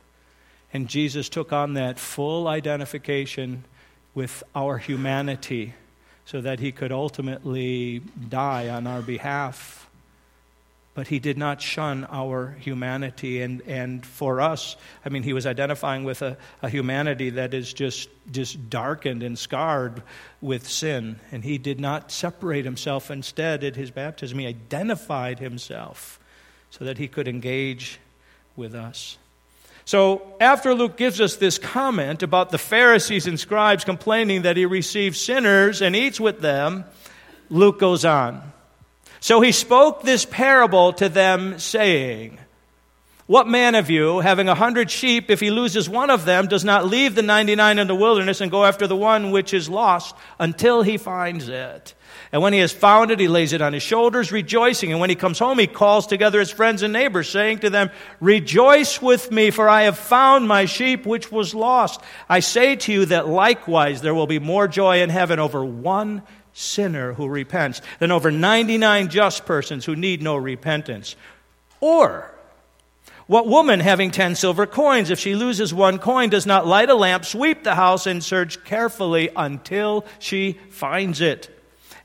And 0.76 0.90
Jesus 0.90 1.30
took 1.30 1.54
on 1.54 1.76
that 1.76 1.98
full 1.98 2.50
identification 2.50 3.64
with 4.14 4.44
our 4.54 4.78
humanity 4.78 5.74
so 6.26 6.42
that 6.42 6.60
he 6.60 6.74
could 6.74 6.92
ultimately 6.92 8.02
die 8.30 8.68
on 8.68 8.86
our 8.86 9.02
behalf 9.02 9.86
but 10.96 11.10
he 11.10 11.20
did 11.20 11.38
not 11.38 11.62
shun 11.62 12.08
our 12.10 12.56
humanity. 12.62 13.42
And, 13.42 13.62
and 13.64 14.04
for 14.04 14.40
us, 14.40 14.78
I 15.06 15.10
mean, 15.10 15.24
he 15.24 15.34
was 15.34 15.46
identifying 15.46 16.06
with 16.06 16.22
a, 16.22 16.38
a 16.62 16.70
humanity 16.70 17.32
that 17.32 17.54
is 17.54 17.74
just, 17.74 18.08
just 18.32 18.70
darkened 18.70 19.22
and 19.22 19.38
scarred 19.38 20.02
with 20.40 20.68
sin. 20.68 21.20
And 21.34 21.44
he 21.44 21.58
did 21.58 21.82
not 21.82 22.14
separate 22.14 22.64
himself. 22.64 23.12
Instead, 23.12 23.66
at 23.66 23.76
his 23.76 23.92
baptism, 23.92 24.40
he 24.40 24.48
identified 24.48 25.40
himself 25.40 26.18
so 26.70 26.86
that 26.86 26.98
he 26.98 27.10
could 27.10 27.28
engage 27.28 28.00
with 28.56 28.74
us. 28.74 29.18
So, 29.86 30.36
after 30.42 30.74
Luke 30.74 30.98
gives 30.98 31.22
us 31.22 31.36
this 31.36 31.60
comment 31.60 32.24
about 32.24 32.50
the 32.50 32.58
Pharisees 32.58 33.28
and 33.28 33.40
scribes 33.40 33.84
complaining 33.84 34.42
that 34.42 34.58
he 34.58 34.66
receives 34.66 35.20
sinners 35.20 35.82
and 35.82 35.96
eats 35.96 36.20
with 36.20 36.42
them, 36.42 36.86
Luke 37.50 37.80
goes 37.80 38.04
on. 38.04 38.42
So 39.20 39.42
he 39.42 39.52
spoke 39.52 40.04
this 40.04 40.26
parable 40.26 40.94
to 40.94 41.10
them, 41.10 41.58
saying, 41.58 42.38
What 43.28 43.48
man 43.48 43.74
of 43.74 43.90
you, 43.90 44.20
having 44.20 44.48
a 44.48 44.54
hundred 44.54 44.92
sheep, 44.92 45.32
if 45.32 45.40
he 45.40 45.50
loses 45.50 45.90
one 45.90 46.12
of 46.12 46.26
them, 46.26 46.48
does 46.48 46.64
not 46.64 46.86
leave 46.86 47.16
the 47.16 47.24
ninety 47.24 47.56
nine 47.56 47.80
in 47.80 47.88
the 47.88 47.96
wilderness 47.96 48.40
and 48.40 48.52
go 48.52 48.66
after 48.66 48.86
the 48.86 48.96
one 48.96 49.32
which 49.32 49.52
is 49.52 49.68
lost 49.68 50.16
until 50.38 50.84
he 50.84 50.98
finds 50.98 51.50
it? 51.50 51.96
And 52.32 52.44
when 52.44 52.54
he 52.54 52.60
has 52.60 52.72
found 52.72 53.10
it, 53.10 53.20
he 53.20 53.28
lays 53.28 53.52
it 53.52 53.64
on 53.64 53.74
his 53.74 53.82
shoulders, 53.82 54.32
rejoicing. 54.32 54.92
And 54.92 55.02
when 55.02 55.10
he 55.10 55.16
comes 55.16 55.40
home, 55.40 55.58
he 55.58 55.66
calls 55.66 56.06
together 56.06 56.40
his 56.40 56.52
friends 56.52 56.84
and 56.84 56.94
neighbors, 56.94 57.28
saying 57.28 57.60
to 57.60 57.72
them, 57.72 57.90
Rejoice 58.20 59.02
with 59.02 59.32
me, 59.32 59.50
for 59.50 59.68
I 59.68 59.84
have 59.84 59.98
found 59.98 60.48
my 60.48 60.66
sheep 60.66 61.08
which 61.08 61.32
was 61.32 61.56
lost. 61.56 62.02
I 62.30 62.42
say 62.42 62.76
to 62.76 62.92
you 62.94 63.06
that 63.06 63.28
likewise 63.28 64.02
there 64.02 64.14
will 64.14 64.28
be 64.28 64.38
more 64.38 64.68
joy 64.68 65.02
in 65.02 65.10
heaven 65.10 65.40
over 65.40 65.66
one 65.66 66.22
sinner 66.54 67.14
who 67.14 67.28
repents 67.28 67.82
than 67.98 68.12
over 68.12 68.30
99 68.30 69.10
just 69.10 69.48
persons 69.48 69.84
who 69.84 69.96
need 69.96 70.22
no 70.22 70.36
repentance. 70.36 71.16
Or, 71.80 72.35
what 73.28 73.48
woman 73.48 73.80
having 73.80 74.12
10 74.12 74.36
silver 74.36 74.68
coins, 74.68 75.10
if 75.10 75.20
she 75.20 75.36
loses 75.36 75.74
one 75.74 75.98
coin, 75.98 76.30
does 76.30 76.46
not 76.46 76.68
light 76.68 76.90
a 76.90 76.96
lamp, 76.96 77.26
sweep 77.26 77.64
the 77.64 77.76
house, 77.76 78.06
and 78.06 78.24
search 78.24 78.64
carefully 78.64 79.30
until 79.36 80.06
she 80.20 80.54
finds 80.70 81.22
it? 81.22 81.50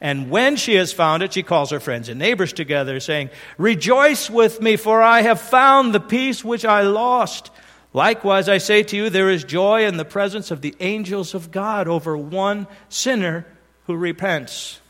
And 0.01 0.31
when 0.31 0.57
she 0.57 0.77
has 0.77 0.95
found 0.95 1.23
it, 1.23 1.35
she 1.35 1.43
calls 1.43 1.71
her 1.71 1.81
friends 1.81 2.09
and 2.09 2.19
neighbors 2.19 2.55
together, 2.55 3.01
saying, 3.01 3.29
Rejoice 3.59 4.31
with 4.31 4.63
me, 4.63 4.77
for 4.77 5.03
I 5.03 5.21
have 5.21 5.41
found 5.41 5.95
the 5.95 6.01
piece 6.01 6.43
which 6.43 6.65
I 6.65 6.83
lost. 6.83 7.51
Likewise, 7.93 8.49
I 8.49 8.59
say 8.59 8.83
to 8.85 8.97
you, 8.97 9.11
there 9.11 9.29
is 9.29 9.45
joy 9.45 9.85
in 9.85 9.99
the 9.99 10.05
presence 10.07 10.51
of 10.51 10.63
the 10.63 10.75
angels 10.81 11.35
of 11.35 11.51
God 11.51 11.87
over 11.87 12.17
one 12.17 12.67
sinner 12.89 13.45
who 13.87 13.97
repents. 13.97 14.81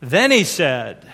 Then 0.00 0.30
he 0.30 0.44
said, 0.44 1.12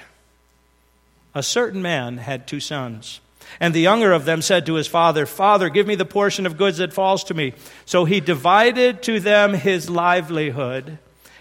A 1.34 1.42
certain 1.42 1.82
man 1.82 2.18
had 2.18 2.46
two 2.46 2.60
sons. 2.60 3.20
And 3.60 3.72
the 3.72 3.80
younger 3.80 4.12
of 4.12 4.24
them 4.24 4.42
said 4.42 4.66
to 4.66 4.74
his 4.74 4.86
father, 4.86 5.26
Father, 5.26 5.68
give 5.68 5.86
me 5.86 5.94
the 5.94 6.04
portion 6.04 6.46
of 6.46 6.56
goods 6.56 6.78
that 6.78 6.92
falls 6.92 7.24
to 7.24 7.34
me. 7.34 7.54
So 7.86 8.04
he 8.04 8.20
divided 8.20 9.02
to 9.04 9.20
them 9.20 9.54
his 9.54 9.88
livelihood. 9.88 10.98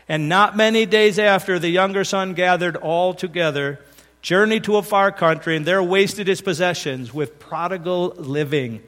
And 0.08 0.30
not 0.30 0.58
many 0.58 0.86
days 0.86 1.18
after, 1.18 1.58
the 1.58 1.70
younger 1.70 2.04
son 2.04 2.34
gathered 2.34 2.76
all 2.76 3.14
together, 3.14 3.80
journeyed 4.22 4.66
to 4.66 4.78
a 4.78 4.84
far 4.84 5.12
country, 5.12 5.56
and 5.56 5.66
there 5.66 5.82
wasted 5.82 6.28
his 6.28 6.42
possessions 6.42 7.14
with 7.14 7.40
prodigal 7.40 8.10
living. 8.18 8.82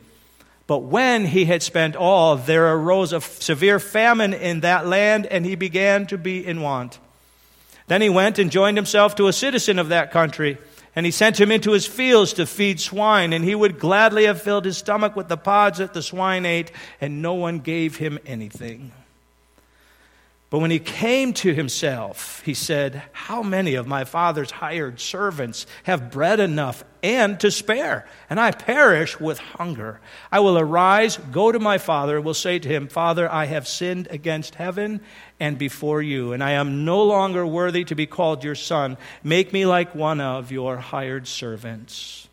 But 0.68 0.80
when 0.80 1.26
he 1.26 1.46
had 1.46 1.62
spent 1.62 1.96
all, 1.96 2.36
there 2.36 2.74
arose 2.74 3.14
a 3.14 3.22
severe 3.22 3.80
famine 3.80 4.34
in 4.34 4.62
that 4.62 4.88
land, 4.88 5.26
and 5.28 5.46
he 5.46 5.56
began 5.56 6.08
to 6.08 6.18
be 6.18 6.46
in 6.46 6.62
want. 6.62 7.00
Then 7.88 8.02
he 8.02 8.10
went 8.10 8.40
and 8.40 8.52
joined 8.52 8.78
himself 8.78 9.16
to 9.16 9.28
a 9.28 9.34
citizen 9.34 9.78
of 9.78 9.90
that 9.90 10.12
country, 10.12 10.58
and 10.96 11.06
he 11.06 11.12
sent 11.12 11.40
him 11.40 11.52
into 11.52 11.72
his 11.72 11.86
fields 11.86 12.34
to 12.34 12.46
feed 12.46 12.80
swine, 12.80 13.34
and 13.34 13.44
he 13.44 13.56
would 13.56 13.80
gladly 13.80 14.26
have 14.26 14.42
filled 14.42 14.66
his 14.66 14.78
stomach 14.78 15.16
with 15.16 15.28
the 15.28 15.38
pods 15.38 15.80
that 15.80 15.94
the 15.94 16.02
swine 16.02 16.46
ate, 16.46 16.72
and 17.02 17.22
no 17.22 17.34
one 17.34 17.60
gave 17.60 17.98
him 17.98 18.18
anything. 18.26 18.92
But 20.52 20.60
when 20.60 20.70
he 20.70 20.80
came 20.80 21.34
to 21.34 21.54
himself, 21.54 22.42
he 22.46 22.54
said, 22.54 23.02
How 23.12 23.42
many 23.42 23.74
of 23.76 23.88
my 23.88 24.04
father's 24.04 24.52
hired 24.52 25.00
servants 25.00 25.66
have 25.84 26.12
bread 26.12 26.40
enough 26.40 26.84
and 27.02 27.40
to 27.40 27.50
spare? 27.50 28.08
And 28.30 28.40
I 28.40 28.52
perish 28.52 29.20
with 29.20 29.40
hunger. 29.40 30.00
I 30.32 30.42
will 30.42 30.60
arise, 30.60 31.18
go 31.32 31.52
to 31.52 31.58
my 31.58 31.80
father, 31.80 32.18
and 32.18 32.26
will 32.26 32.36
say 32.36 32.60
to 32.60 32.70
him, 32.70 32.88
Father, 32.88 33.30
I 33.30 33.46
have 33.46 33.68
sinned 33.68 34.08
against 34.12 34.56
heaven 34.56 35.02
and 35.40 35.58
before 35.58 36.02
you, 36.02 36.32
and 36.32 36.44
I 36.44 36.52
am 36.52 36.86
no 36.86 37.04
longer 37.04 37.46
worthy 37.46 37.84
to 37.86 37.96
be 37.96 38.06
called 38.06 38.44
your 38.44 38.56
son. 38.56 38.98
Make 39.24 39.52
me 39.52 39.66
like 39.66 39.96
one 39.96 40.22
of 40.22 40.52
your 40.52 40.78
hired 40.78 41.28
servants. 41.28 42.28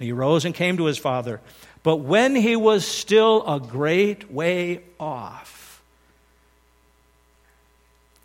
And 0.00 0.06
he 0.06 0.12
rose 0.12 0.44
and 0.44 0.54
came 0.54 0.78
to 0.78 0.86
his 0.86 0.98
father. 0.98 1.40
But 1.84 1.98
when 1.98 2.34
he 2.34 2.56
was 2.56 2.84
still 2.84 3.44
a 3.46 3.60
great 3.60 4.32
way 4.32 4.82
off, 4.98 5.61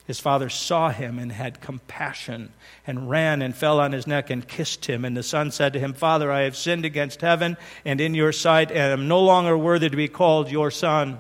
his 0.08 0.22
father 0.22 0.50
saw 0.50 0.90
him 0.90 1.20
and 1.20 1.34
had 1.34 1.60
compassion 1.60 2.54
and 2.88 3.10
ran 3.10 3.42
and 3.42 3.54
fell 3.54 3.82
on 3.82 3.92
his 3.92 4.08
neck 4.08 4.30
and 4.30 4.48
kissed 4.48 4.86
him. 4.86 5.04
And 5.04 5.18
the 5.18 5.22
son 5.22 5.52
said 5.52 5.74
to 5.74 5.80
him, 5.80 5.94
Father, 5.94 6.32
I 6.32 6.44
have 6.44 6.56
sinned 6.56 6.86
against 6.86 7.20
heaven 7.20 7.58
and 7.84 8.00
in 8.00 8.16
your 8.16 8.32
sight, 8.32 8.72
and 8.72 8.80
am 8.94 9.10
no 9.10 9.22
longer 9.22 9.58
worthy 9.58 9.90
to 9.90 9.98
be 9.98 10.08
called 10.08 10.50
your 10.50 10.72
son. 10.72 11.20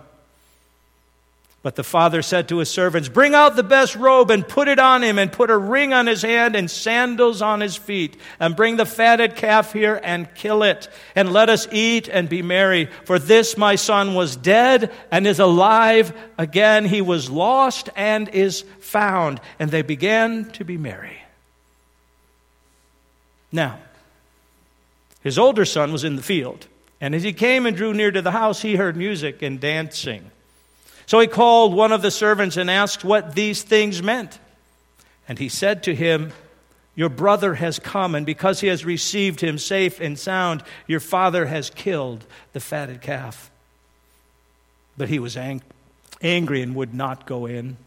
But 1.68 1.76
the 1.76 1.84
father 1.84 2.22
said 2.22 2.48
to 2.48 2.60
his 2.60 2.70
servants, 2.70 3.10
Bring 3.10 3.36
out 3.36 3.58
the 3.58 3.62
best 3.62 3.98
robe 3.98 4.32
and 4.32 4.48
put 4.48 4.70
it 4.70 4.80
on 4.80 5.04
him, 5.04 5.20
and 5.20 5.30
put 5.30 5.50
a 5.50 5.58
ring 5.58 5.92
on 5.92 6.08
his 6.08 6.22
hand 6.22 6.56
and 6.56 6.72
sandals 6.72 7.42
on 7.42 7.60
his 7.60 7.76
feet. 7.76 8.16
And 8.40 8.56
bring 8.56 8.78
the 8.78 8.86
fatted 8.86 9.36
calf 9.36 9.74
here 9.74 10.00
and 10.02 10.34
kill 10.34 10.64
it. 10.64 10.88
And 11.14 11.34
let 11.34 11.50
us 11.50 11.68
eat 11.74 12.08
and 12.08 12.30
be 12.30 12.42
merry. 12.42 12.86
For 13.04 13.20
this 13.20 13.58
my 13.58 13.76
son 13.76 14.16
was 14.16 14.38
dead 14.38 14.94
and 15.12 15.28
is 15.28 15.42
alive 15.42 16.18
again. 16.38 16.86
He 16.86 17.02
was 17.02 17.30
lost 17.30 17.90
and 17.98 18.30
is 18.30 18.62
found. 18.80 19.42
And 19.60 19.70
they 19.70 19.82
began 19.82 20.50
to 20.52 20.64
be 20.64 20.78
merry. 20.78 21.18
Now, 23.52 23.78
his 25.20 25.38
older 25.38 25.66
son 25.66 25.92
was 25.92 26.06
in 26.06 26.16
the 26.16 26.24
field. 26.24 26.66
And 27.02 27.14
as 27.14 27.24
he 27.24 27.34
came 27.34 27.66
and 27.66 27.76
drew 27.76 27.94
near 27.94 28.12
to 28.12 28.22
the 28.22 28.32
house, 28.32 28.62
he 28.62 28.78
heard 28.78 28.96
music 28.96 29.42
and 29.42 29.60
dancing. 29.60 30.32
So 31.08 31.20
he 31.20 31.28
called 31.28 31.74
one 31.74 31.94
of 31.94 32.02
the 32.02 32.12
servants 32.12 32.58
and 32.58 32.70
asked 32.70 33.04
what 33.04 33.34
these 33.34 33.64
things 33.64 34.04
meant. 34.04 34.38
And 35.28 35.40
he 35.40 35.50
said 35.50 35.84
to 35.84 35.96
him, 35.96 36.34
Your 36.96 37.10
brother 37.10 37.56
has 37.56 37.80
come, 37.80 38.14
and 38.14 38.26
because 38.26 38.60
he 38.60 38.68
has 38.68 38.86
received 38.86 39.40
him 39.40 39.58
safe 39.58 40.00
and 40.02 40.20
sound, 40.20 40.64
your 40.86 41.00
father 41.00 41.46
has 41.46 41.70
killed 41.70 42.26
the 42.52 42.60
fatted 42.60 43.02
calf. 43.02 43.50
But 44.98 45.08
he 45.08 45.18
was 45.18 45.38
ang- 45.38 45.62
angry 46.22 46.62
and 46.62 46.76
would 46.76 46.94
not 46.94 47.26
go 47.26 47.46
in. 47.46 47.78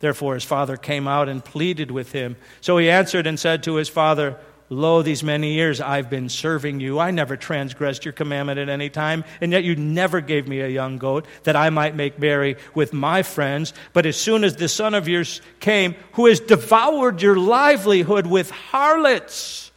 Therefore, 0.00 0.34
his 0.34 0.44
father 0.44 0.76
came 0.76 1.08
out 1.08 1.28
and 1.28 1.44
pleaded 1.44 1.90
with 1.90 2.12
him. 2.12 2.36
So 2.60 2.76
he 2.76 2.90
answered 2.90 3.26
and 3.26 3.40
said 3.40 3.62
to 3.62 3.76
his 3.76 3.88
father, 3.88 4.36
Lo, 4.70 5.00
these 5.00 5.22
many 5.22 5.54
years 5.54 5.80
I've 5.80 6.10
been 6.10 6.28
serving 6.28 6.80
you. 6.80 6.98
I 6.98 7.10
never 7.10 7.36
transgressed 7.36 8.04
your 8.04 8.12
commandment 8.12 8.58
at 8.58 8.68
any 8.68 8.90
time, 8.90 9.24
and 9.40 9.50
yet 9.52 9.64
you 9.64 9.76
never 9.76 10.20
gave 10.20 10.46
me 10.46 10.60
a 10.60 10.68
young 10.68 10.98
goat 10.98 11.24
that 11.44 11.56
I 11.56 11.70
might 11.70 11.96
make 11.96 12.18
merry 12.18 12.56
with 12.74 12.92
my 12.92 13.22
friends. 13.22 13.72
But 13.94 14.04
as 14.04 14.16
soon 14.16 14.44
as 14.44 14.56
the 14.56 14.68
son 14.68 14.94
of 14.94 15.08
yours 15.08 15.40
came, 15.60 15.94
who 16.12 16.26
has 16.26 16.40
devoured 16.40 17.22
your 17.22 17.36
livelihood 17.36 18.26
with 18.26 18.50
harlots, 18.50 19.70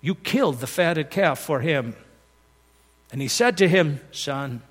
you 0.00 0.14
killed 0.14 0.60
the 0.60 0.66
fatted 0.66 1.10
calf 1.10 1.38
for 1.38 1.60
him. 1.60 1.94
And 3.12 3.20
he 3.20 3.28
said 3.28 3.58
to 3.58 3.68
him, 3.68 4.00
Son, 4.10 4.62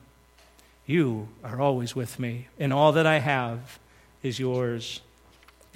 you 0.88 1.28
are 1.44 1.62
always 1.62 1.96
with 1.96 2.18
me, 2.18 2.48
and 2.58 2.74
all 2.74 2.94
that 2.94 3.06
I 3.06 3.20
have 3.20 3.78
is 4.24 4.40
yours. 4.40 5.02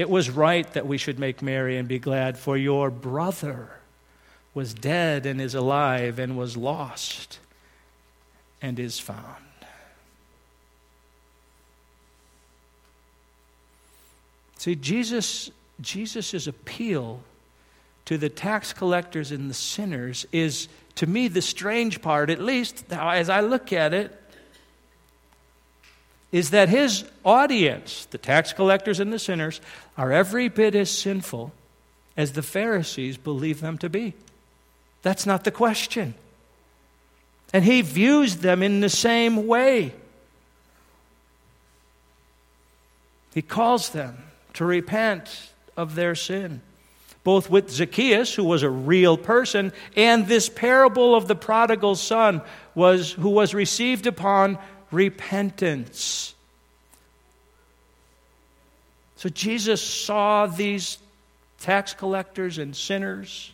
It 0.02 0.10
was 0.10 0.32
right 0.32 0.66
that 0.74 0.88
we 0.88 0.98
should 0.98 1.20
make 1.20 1.44
merry 1.44 1.78
and 1.78 1.88
be 1.88 2.00
glad, 2.00 2.36
for 2.36 2.58
your 2.58 2.90
brother 2.90 3.70
was 4.52 4.74
dead 4.74 5.28
and 5.28 5.40
is 5.40 5.54
alive, 5.54 6.18
and 6.18 6.36
was 6.36 6.58
lost 6.58 7.38
and 8.64 8.80
is 8.80 9.00
found. 9.00 9.46
See, 14.58 14.74
Jesus, 14.74 15.52
Jesus' 15.80 16.48
appeal 16.48 17.22
to 18.06 18.18
the 18.18 18.30
tax 18.30 18.74
collectors 18.74 19.32
and 19.32 19.52
the 19.52 19.54
sinners 19.54 20.26
is, 20.32 20.68
to 20.96 21.06
me, 21.06 21.28
the 21.28 21.44
strange 21.44 22.02
part, 22.02 22.32
at 22.32 22.42
least 22.42 22.92
as 22.92 23.30
I 23.30 23.42
look 23.42 23.72
at 23.72 23.94
it, 23.94 24.20
is 26.32 26.52
that 26.52 26.70
his 26.70 27.04
audience, 27.26 28.06
the 28.12 28.18
tax 28.18 28.54
collectors 28.54 29.00
and 29.00 29.12
the 29.12 29.20
sinners, 29.20 29.60
are 29.98 30.12
every 30.12 30.48
bit 30.48 30.76
as 30.76 30.90
sinful 30.90 31.52
as 32.16 32.34
the 32.34 32.42
Pharisees 32.42 33.18
believe 33.18 33.62
them 33.62 33.78
to 33.80 33.90
be. 33.90 34.14
That's 35.02 35.26
not 35.26 35.44
the 35.44 35.52
question. 35.52 36.14
And 37.54 37.66
he 37.66 37.82
views 37.82 38.38
them 38.38 38.64
in 38.64 38.80
the 38.80 38.90
same 38.90 39.48
way. 39.48 39.94
He 43.34 43.42
calls 43.42 43.90
them 43.90 44.18
to 44.54 44.66
repent 44.66 45.52
of 45.76 45.96
their 45.96 46.16
sin. 46.16 46.62
Both 47.24 47.50
with 47.50 47.70
Zacchaeus, 47.70 48.34
who 48.34 48.44
was 48.44 48.64
a 48.64 48.70
real 48.70 49.16
person, 49.18 49.74
and 49.96 50.28
this 50.28 50.50
parable 50.50 51.14
of 51.14 51.28
the 51.28 51.36
prodigal 51.36 51.96
son, 51.96 52.42
was, 52.74 53.12
who 53.12 53.30
was 53.30 53.54
received 53.54 54.08
upon 54.08 54.58
repentance. 54.92 56.36
So 59.16 59.30
Jesus 59.30 59.82
saw 59.82 60.48
these 60.48 60.98
tax 61.60 61.94
collectors 61.94 62.58
and 62.58 62.76
sinners 62.76 63.52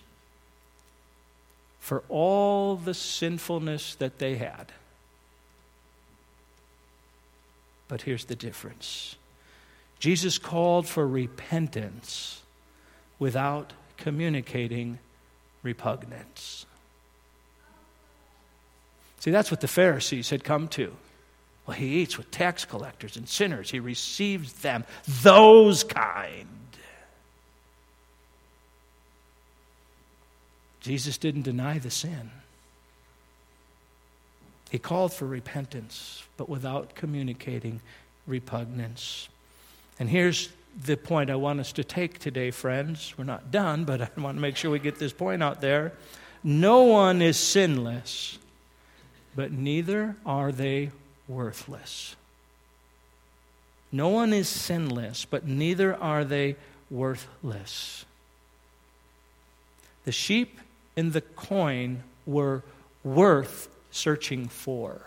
for 1.79 2.03
all 2.09 2.75
the 2.75 2.93
sinfulness 2.93 3.95
that 3.95 4.19
they 4.19 4.35
had. 4.35 4.71
But 7.87 8.01
here's 8.01 8.25
the 8.25 8.35
difference 8.35 9.15
Jesus 9.99 10.37
called 10.37 10.87
for 10.87 11.07
repentance 11.07 12.41
without 13.19 13.73
communicating 13.97 14.99
repugnance. 15.63 16.65
See, 19.19 19.31
that's 19.31 19.49
what 19.49 19.61
the 19.61 19.67
Pharisees 19.67 20.29
had 20.29 20.43
come 20.43 20.67
to. 20.69 20.93
Well, 21.67 21.75
he 21.75 21.97
eats 21.97 22.17
with 22.17 22.31
tax 22.31 22.63
collectors 22.63 23.17
and 23.17 23.27
sinners. 23.27 23.69
He 23.69 23.81
receives 23.81 24.53
them, 24.53 24.85
those 25.21 25.83
kind. 25.83 26.47
Jesus 30.79 31.17
didn't 31.17 31.41
deny 31.41 31.77
the 31.77 31.91
sin. 31.91 32.31
He 34.69 34.79
called 34.79 35.13
for 35.13 35.25
repentance, 35.25 36.23
but 36.37 36.47
without 36.47 36.95
communicating 36.95 37.81
repugnance. 38.25 39.27
And 39.99 40.09
here's 40.09 40.49
the 40.85 40.95
point 40.95 41.29
I 41.29 41.35
want 41.35 41.59
us 41.59 41.73
to 41.73 41.83
take 41.83 42.19
today, 42.19 42.51
friends. 42.51 43.13
We're 43.17 43.25
not 43.25 43.51
done, 43.51 43.83
but 43.83 44.01
I 44.17 44.21
want 44.21 44.37
to 44.37 44.41
make 44.41 44.55
sure 44.55 44.71
we 44.71 44.79
get 44.79 44.99
this 44.99 45.11
point 45.11 45.43
out 45.43 45.59
there. 45.59 45.91
No 46.43 46.83
one 46.83 47.21
is 47.21 47.37
sinless, 47.37 48.37
but 49.35 49.51
neither 49.51 50.15
are 50.25 50.53
they 50.53 50.91
worthless. 51.27 52.15
No 53.91 54.09
one 54.09 54.33
is 54.33 54.49
sinless, 54.49 55.25
but 55.25 55.47
neither 55.47 55.95
are 55.95 56.23
they 56.23 56.55
worthless. 56.89 58.05
The 60.05 60.11
sheep 60.11 60.59
and 60.95 61.13
the 61.13 61.21
coin 61.21 62.03
were 62.25 62.63
worth 63.03 63.69
searching 63.91 64.47
for. 64.47 65.01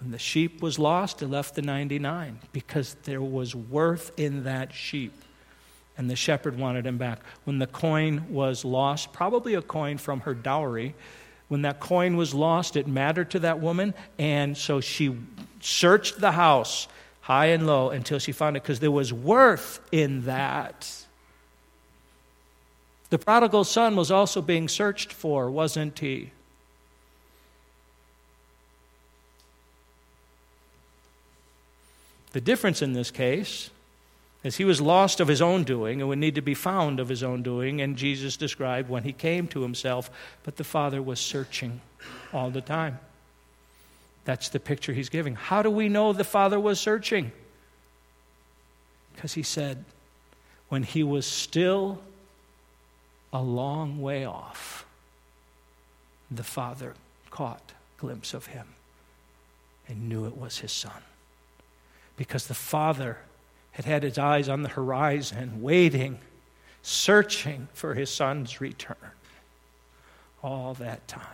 When 0.00 0.10
the 0.10 0.18
sheep 0.18 0.62
was 0.62 0.78
lost, 0.78 1.18
they 1.18 1.26
left 1.26 1.54
the 1.54 1.62
99 1.62 2.38
because 2.52 2.94
there 3.04 3.20
was 3.20 3.54
worth 3.54 4.12
in 4.18 4.44
that 4.44 4.72
sheep. 4.72 5.12
And 5.98 6.08
the 6.08 6.16
shepherd 6.16 6.58
wanted 6.58 6.86
him 6.86 6.96
back. 6.96 7.20
When 7.44 7.58
the 7.58 7.66
coin 7.66 8.24
was 8.30 8.64
lost, 8.64 9.12
probably 9.12 9.54
a 9.54 9.62
coin 9.62 9.98
from 9.98 10.20
her 10.20 10.32
dowry, 10.32 10.94
when 11.50 11.62
that 11.62 11.80
coin 11.80 12.16
was 12.16 12.32
lost, 12.32 12.76
it 12.76 12.86
mattered 12.86 13.32
to 13.32 13.40
that 13.40 13.58
woman, 13.58 13.92
and 14.20 14.56
so 14.56 14.80
she 14.80 15.16
searched 15.60 16.20
the 16.20 16.30
house 16.30 16.86
high 17.22 17.46
and 17.46 17.66
low 17.66 17.90
until 17.90 18.20
she 18.20 18.30
found 18.30 18.56
it 18.56 18.62
because 18.62 18.78
there 18.78 18.90
was 18.92 19.12
worth 19.12 19.80
in 19.90 20.26
that. 20.26 20.88
The 23.10 23.18
prodigal 23.18 23.64
son 23.64 23.96
was 23.96 24.12
also 24.12 24.40
being 24.40 24.68
searched 24.68 25.12
for, 25.12 25.50
wasn't 25.50 25.98
he? 25.98 26.30
The 32.30 32.40
difference 32.40 32.80
in 32.80 32.92
this 32.92 33.10
case 33.10 33.70
as 34.42 34.56
he 34.56 34.64
was 34.64 34.80
lost 34.80 35.20
of 35.20 35.28
his 35.28 35.42
own 35.42 35.64
doing 35.64 36.00
and 36.00 36.08
would 36.08 36.18
need 36.18 36.34
to 36.34 36.40
be 36.40 36.54
found 36.54 36.98
of 36.98 37.08
his 37.08 37.22
own 37.22 37.42
doing, 37.42 37.80
and 37.80 37.96
Jesus 37.96 38.36
described 38.36 38.88
when 38.88 39.04
he 39.04 39.12
came 39.12 39.46
to 39.48 39.62
himself, 39.62 40.10
but 40.42 40.56
the 40.56 40.64
Father 40.64 41.02
was 41.02 41.20
searching 41.20 41.80
all 42.32 42.50
the 42.50 42.62
time. 42.62 42.98
That's 44.24 44.48
the 44.48 44.60
picture 44.60 44.92
he's 44.92 45.08
giving. 45.08 45.34
How 45.34 45.62
do 45.62 45.70
we 45.70 45.88
know 45.88 46.12
the 46.12 46.24
Father 46.24 46.58
was 46.58 46.80
searching? 46.80 47.32
Because 49.14 49.34
he 49.34 49.42
said, 49.42 49.84
when 50.68 50.84
he 50.84 51.02
was 51.02 51.26
still 51.26 52.00
a 53.32 53.42
long 53.42 54.00
way 54.00 54.24
off, 54.24 54.86
the 56.30 56.44
Father 56.44 56.94
caught 57.30 57.72
a 57.98 58.00
glimpse 58.00 58.34
of 58.34 58.46
him 58.46 58.66
and 59.88 60.08
knew 60.08 60.26
it 60.26 60.36
was 60.36 60.58
his 60.58 60.72
son. 60.72 61.02
Because 62.16 62.46
the 62.46 62.54
Father 62.54 63.18
had 63.84 64.02
had 64.02 64.02
his 64.02 64.18
eyes 64.18 64.48
on 64.48 64.62
the 64.62 64.68
horizon, 64.68 65.62
waiting, 65.62 66.18
searching 66.82 67.68
for 67.72 67.94
his 67.94 68.10
son's 68.10 68.60
return. 68.60 68.96
All 70.42 70.74
that 70.74 71.06
time. 71.08 71.24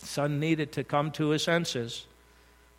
The 0.00 0.06
son 0.06 0.38
needed 0.38 0.72
to 0.72 0.84
come 0.84 1.10
to 1.12 1.30
his 1.30 1.44
senses, 1.44 2.06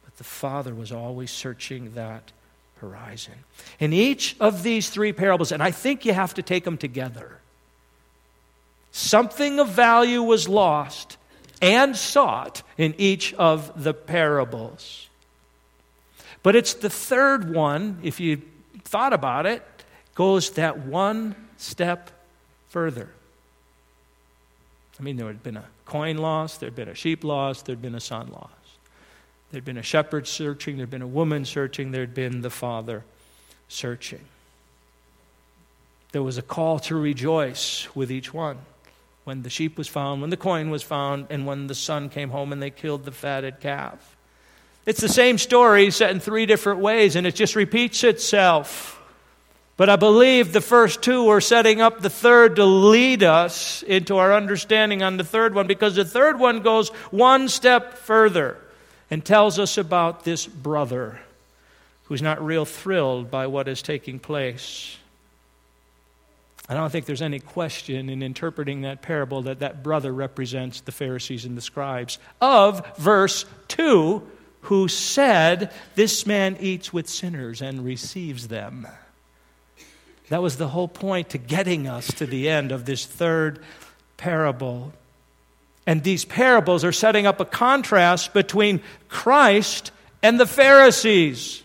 but 0.06 0.18
the 0.18 0.24
father 0.24 0.76
was 0.76 0.92
always 0.92 1.32
searching 1.32 1.94
that 1.96 2.32
horizon. 2.78 3.34
In 3.80 3.94
each 3.94 4.36
of 4.40 4.62
these 4.62 4.90
three 4.90 5.14
parables, 5.14 5.52
and 5.52 5.64
I 5.64 5.72
think 5.72 6.06
you 6.06 6.14
have 6.14 6.36
to 6.36 6.44
take 6.44 6.64
them 6.64 6.78
together, 6.78 7.40
something 8.92 9.60
of 9.60 9.70
value 9.70 10.22
was 10.22 10.48
lost 10.48 11.18
and 11.62 11.96
sought 11.96 12.62
in 12.78 12.94
each 13.00 13.34
of 13.36 13.84
the 13.84 13.94
parables. 13.94 15.08
But 16.44 16.56
it's 16.56 16.74
the 16.74 16.90
third 16.90 17.54
one, 17.54 18.00
if 18.04 18.20
you 18.20 18.42
thought 18.94 19.12
about 19.12 19.48
it, 19.48 19.64
goes 20.14 20.52
that 20.52 20.78
one 20.78 21.36
step 21.58 22.12
further. 22.70 23.10
I 25.00 25.02
mean, 25.02 25.18
there 25.18 25.26
had 25.26 25.42
been 25.42 25.58
a 25.58 25.66
coin 25.86 26.20
lost, 26.20 26.60
there 26.60 26.68
had 26.68 26.76
been 26.76 26.90
a 26.90 26.94
sheep 26.94 27.24
lost, 27.24 27.66
there 27.66 27.74
had 27.74 27.82
been 27.82 27.96
a 27.96 28.00
son 28.00 28.28
lost. 28.28 28.52
There 29.50 29.58
had 29.58 29.66
been 29.66 29.80
a 29.80 29.84
shepherd 29.84 30.28
searching, 30.28 30.78
there 30.78 30.84
had 30.84 30.92
been 30.92 31.02
a 31.02 31.08
woman 31.08 31.44
searching, 31.44 31.90
there 31.90 32.02
had 32.02 32.14
been 32.14 32.42
the 32.42 32.52
father 32.52 33.04
searching. 33.68 34.22
There 36.12 36.22
was 36.22 36.38
a 36.38 36.44
call 36.44 36.78
to 36.82 36.96
rejoice 36.96 37.88
with 37.96 38.12
each 38.12 38.32
one 38.32 38.60
when 39.24 39.42
the 39.42 39.50
sheep 39.50 39.76
was 39.76 39.88
found, 39.88 40.22
when 40.22 40.30
the 40.30 40.38
coin 40.38 40.70
was 40.70 40.84
found, 40.84 41.26
and 41.32 41.48
when 41.48 41.66
the 41.66 41.74
son 41.74 42.10
came 42.10 42.30
home 42.30 42.54
and 42.54 42.62
they 42.62 42.70
killed 42.70 43.06
the 43.06 43.12
fatted 43.12 43.60
calf. 43.60 44.13
It's 44.86 45.00
the 45.00 45.10
same 45.10 45.38
story 45.38 45.92
set 45.92 46.12
in 46.12 46.20
three 46.20 46.46
different 46.46 46.80
ways, 46.80 47.16
and 47.16 47.26
it 47.26 47.36
just 47.36 47.56
repeats 47.56 48.04
itself. 48.04 49.02
But 49.78 49.90
I 49.90 49.96
believe 49.96 50.54
the 50.54 50.62
first 50.62 51.02
two 51.02 51.30
are 51.30 51.42
setting 51.42 51.82
up 51.82 52.02
the 52.02 52.10
third 52.10 52.58
to 52.58 52.66
lead 52.66 53.24
us 53.24 53.82
into 53.84 54.18
our 54.18 54.34
understanding 54.34 55.02
on 55.02 55.18
the 55.18 55.24
third 55.24 55.56
one, 55.56 55.68
because 55.68 55.96
the 55.96 56.06
third 56.06 56.38
one 56.38 56.62
goes 56.62 56.90
one 57.12 57.50
step 57.50 57.98
further 57.98 58.58
and 59.10 59.24
tells 59.24 59.58
us 59.58 59.78
about 59.78 60.26
this 60.26 60.46
brother 60.46 61.20
who's 62.06 62.22
not 62.22 62.44
real 62.44 62.66
thrilled 62.66 63.32
by 63.32 63.48
what 63.48 63.68
is 63.68 63.82
taking 63.82 64.20
place. 64.20 64.98
I 66.70 66.76
don't 66.76 66.92
think 66.92 67.06
there's 67.06 67.22
any 67.22 67.40
question 67.40 68.10
in 68.10 68.22
interpreting 68.22 68.82
that 68.82 69.02
parable 69.02 69.44
that 69.44 69.60
that 69.60 69.84
brother 69.84 70.14
represents 70.14 70.82
the 70.82 70.92
Pharisees 70.92 71.46
and 71.46 71.58
the 71.58 71.62
scribes 71.62 72.20
of 72.40 72.98
verse 72.98 73.46
2 73.70 74.22
who 74.64 74.88
said, 74.88 75.72
This 75.96 76.26
man 76.26 76.58
eats 76.60 76.92
with 76.92 77.10
sinners 77.10 77.62
and 77.62 77.86
receives 77.86 78.48
them. 78.48 78.88
That 80.30 80.42
was 80.42 80.58
the 80.58 80.70
whole 80.70 80.88
point 80.88 81.30
to 81.30 81.38
getting 81.38 81.88
us 81.88 82.08
to 82.16 82.26
the 82.26 82.50
end 82.50 82.72
of 82.72 82.86
this 82.86 83.06
third 83.06 83.60
parable. 84.18 84.94
And 85.86 86.02
these 86.02 86.24
parables 86.24 86.86
are 86.86 86.94
setting 86.94 87.28
up 87.28 87.40
a 87.40 87.46
contrast 87.46 88.34
between 88.34 88.82
Christ 89.10 89.92
and 90.22 90.40
the 90.40 90.46
Pharisees. 90.46 91.62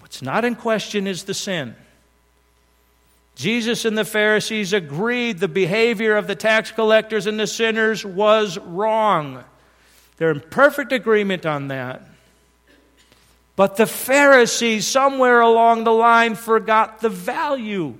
What's 0.00 0.22
not 0.22 0.44
in 0.44 0.56
question 0.56 1.06
is 1.06 1.24
the 1.24 1.34
sin. 1.34 1.76
Jesus 3.34 3.84
and 3.84 3.96
the 3.96 4.04
Pharisees 4.04 4.72
agreed 4.72 5.38
the 5.38 5.48
behavior 5.48 6.16
of 6.16 6.26
the 6.26 6.34
tax 6.34 6.70
collectors 6.70 7.26
and 7.26 7.38
the 7.38 7.46
sinners 7.46 8.04
was 8.04 8.58
wrong. 8.58 9.44
They're 10.22 10.30
in 10.30 10.38
perfect 10.38 10.92
agreement 10.92 11.44
on 11.44 11.66
that. 11.66 12.00
But 13.56 13.74
the 13.74 13.86
Pharisees, 13.86 14.86
somewhere 14.86 15.40
along 15.40 15.82
the 15.82 15.90
line, 15.90 16.36
forgot 16.36 17.00
the 17.00 17.08
value 17.08 17.94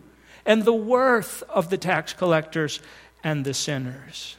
and 0.46 0.64
the 0.64 0.72
worth 0.72 1.42
of 1.48 1.68
the 1.68 1.76
tax 1.76 2.12
collectors 2.12 2.78
and 3.24 3.44
the 3.44 3.52
sinners. 3.52 4.36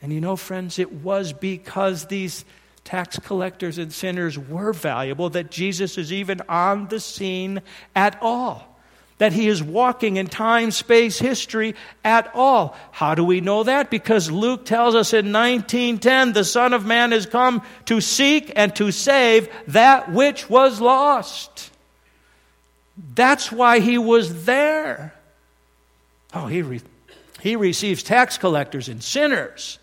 And 0.00 0.10
you 0.10 0.22
know, 0.22 0.36
friends, 0.36 0.78
it 0.78 0.90
was 0.90 1.34
because 1.34 2.06
these 2.06 2.46
tax 2.84 3.18
collectors 3.18 3.76
and 3.76 3.92
sinners 3.92 4.38
were 4.38 4.72
valuable, 4.72 5.28
that 5.28 5.50
Jesus 5.50 5.98
is 5.98 6.10
even 6.10 6.40
on 6.48 6.88
the 6.88 7.00
scene 7.00 7.60
at 7.94 8.16
all. 8.22 8.69
That 9.20 9.34
he 9.34 9.48
is 9.48 9.62
walking 9.62 10.16
in 10.16 10.28
time, 10.28 10.70
space, 10.70 11.18
history 11.18 11.74
at 12.02 12.30
all. 12.34 12.74
How 12.90 13.14
do 13.14 13.22
we 13.22 13.42
know 13.42 13.64
that? 13.64 13.90
Because 13.90 14.30
Luke 14.30 14.64
tells 14.64 14.94
us 14.94 15.12
in 15.12 15.30
1910 15.30 16.32
the 16.32 16.42
Son 16.42 16.72
of 16.72 16.86
Man 16.86 17.12
has 17.12 17.26
come 17.26 17.60
to 17.84 18.00
seek 18.00 18.50
and 18.56 18.74
to 18.76 18.90
save 18.90 19.50
that 19.68 20.10
which 20.10 20.48
was 20.48 20.80
lost. 20.80 21.70
That's 23.14 23.52
why 23.52 23.80
he 23.80 23.98
was 23.98 24.46
there. 24.46 25.14
Oh, 26.32 26.46
he, 26.46 26.62
re- 26.62 26.80
he 27.42 27.56
receives 27.56 28.02
tax 28.02 28.38
collectors 28.38 28.88
and 28.88 29.02
sinners. 29.02 29.78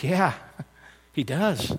Yeah, 0.00 0.34
he 1.12 1.24
does. 1.24 1.76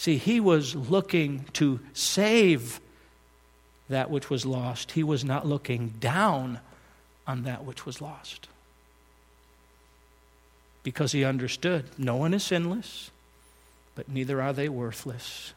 See, 0.00 0.16
he 0.16 0.40
was 0.40 0.74
looking 0.74 1.44
to 1.52 1.78
save 1.92 2.80
that 3.90 4.10
which 4.10 4.30
was 4.30 4.46
lost. 4.46 4.92
He 4.92 5.04
was 5.04 5.26
not 5.26 5.46
looking 5.46 5.92
down 6.00 6.60
on 7.26 7.42
that 7.42 7.66
which 7.66 7.84
was 7.84 8.00
lost. 8.00 8.48
Because 10.82 11.12
he 11.12 11.22
understood 11.22 11.84
no 11.98 12.16
one 12.16 12.32
is 12.32 12.42
sinless, 12.42 13.10
but 13.94 14.08
neither 14.08 14.40
are 14.40 14.54
they 14.54 14.70
worthless. 14.70 15.52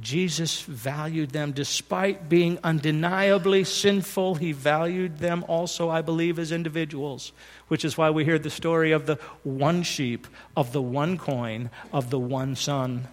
Jesus 0.00 0.60
valued 0.60 1.30
them 1.30 1.52
despite 1.52 2.28
being 2.28 2.58
undeniably 2.62 3.64
sinful. 3.64 4.34
He 4.34 4.52
valued 4.52 5.18
them 5.18 5.44
also, 5.48 5.88
I 5.88 6.02
believe, 6.02 6.38
as 6.38 6.52
individuals, 6.52 7.32
which 7.68 7.84
is 7.84 7.96
why 7.96 8.10
we 8.10 8.24
hear 8.24 8.38
the 8.38 8.50
story 8.50 8.92
of 8.92 9.06
the 9.06 9.16
one 9.42 9.82
sheep, 9.82 10.26
of 10.54 10.72
the 10.72 10.82
one 10.82 11.16
coin, 11.16 11.70
of 11.92 12.10
the 12.10 12.18
one 12.18 12.56
son. 12.56 13.08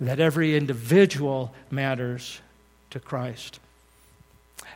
That 0.00 0.18
every 0.18 0.56
individual 0.56 1.54
matters 1.70 2.40
to 2.90 2.98
Christ. 2.98 3.60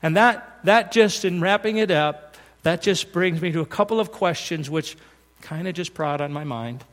And 0.02 0.16
that, 0.16 0.60
that 0.64 0.92
just, 0.92 1.24
in 1.24 1.40
wrapping 1.40 1.78
it 1.78 1.90
up, 1.90 2.36
that 2.62 2.80
just 2.80 3.12
brings 3.12 3.40
me 3.40 3.50
to 3.52 3.60
a 3.60 3.66
couple 3.66 3.98
of 3.98 4.12
questions 4.12 4.70
which 4.70 4.96
kind 5.40 5.66
of 5.66 5.74
just 5.74 5.94
prod 5.94 6.20
on 6.20 6.32
my 6.32 6.44
mind 6.44 6.84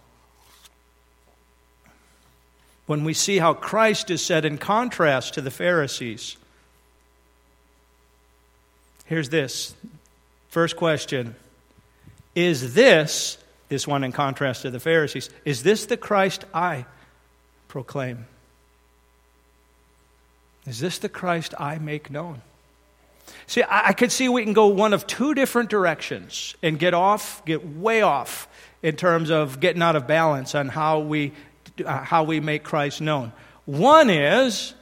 when 2.89 3.03
we 3.03 3.13
see 3.13 3.37
how 3.37 3.53
Christ 3.53 4.09
is 4.09 4.19
set 4.19 4.45
in 4.45 4.57
contrast 4.57 5.35
to 5.35 5.41
the 5.41 5.51
Pharisees. 5.51 6.37
Here's 9.05 9.29
this. 9.29 9.75
First 10.49 10.75
question 10.75 11.35
Is 12.33 12.73
this, 12.73 13.37
this 13.67 13.87
one 13.87 14.03
in 14.03 14.11
contrast 14.11 14.63
to 14.63 14.71
the 14.71 14.79
Pharisees, 14.79 15.29
is 15.45 15.61
this 15.61 15.85
the 15.85 15.97
Christ 15.97 16.45
I 16.51 16.85
proclaim? 17.67 18.25
Is 20.65 20.79
this 20.79 20.97
the 20.97 21.09
Christ 21.09 21.53
I 21.59 21.77
make 21.77 22.09
known? 22.09 22.41
See, 23.45 23.61
I, 23.61 23.89
I 23.89 23.93
could 23.93 24.11
see 24.11 24.29
we 24.29 24.43
can 24.43 24.53
go 24.53 24.65
one 24.65 24.93
of 24.93 25.05
two 25.05 25.35
different 25.35 25.69
directions 25.69 26.55
and 26.63 26.79
get 26.79 26.95
off, 26.95 27.45
get 27.45 27.63
way 27.63 28.01
off 28.01 28.47
in 28.81 28.95
terms 28.95 29.29
of 29.29 29.59
getting 29.59 29.83
out 29.83 29.95
of 29.95 30.07
balance 30.07 30.55
on 30.55 30.69
how 30.69 30.99
we 30.99 31.33
uh, 31.81 32.03
how 32.03 32.23
we 32.23 32.39
make 32.39 32.63
Christ 32.63 33.01
known. 33.01 33.31
One 33.65 34.09
is, 34.09 34.73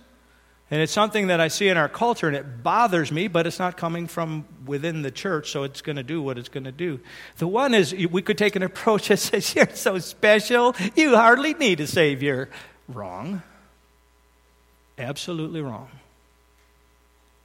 and 0.69 0.81
it's 0.81 0.93
something 0.93 1.27
that 1.27 1.39
I 1.39 1.47
see 1.47 1.67
in 1.67 1.77
our 1.77 1.89
culture, 1.89 2.27
and 2.27 2.35
it 2.35 2.63
bothers 2.63 3.11
me, 3.11 3.27
but 3.27 3.47
it's 3.47 3.59
not 3.59 3.77
coming 3.77 4.07
from 4.07 4.45
within 4.65 5.01
the 5.01 5.11
church, 5.11 5.51
so 5.51 5.63
it's 5.63 5.81
going 5.81 5.95
to 5.95 6.03
do 6.03 6.21
what 6.21 6.37
it's 6.37 6.49
going 6.49 6.65
to 6.65 6.71
do. 6.71 6.99
The 7.37 7.47
one 7.47 7.73
is 7.73 7.93
we 7.93 8.21
could 8.21 8.37
take 8.37 8.55
an 8.55 8.63
approach 8.63 9.07
that 9.07 9.17
says, 9.17 9.55
You're 9.55 9.69
so 9.73 9.99
special, 9.99 10.75
you 10.95 11.15
hardly 11.15 11.53
need 11.53 11.79
a 11.79 11.87
Savior. 11.87 12.49
Wrong. 12.87 13.41
Absolutely 14.97 15.61
wrong. 15.61 15.89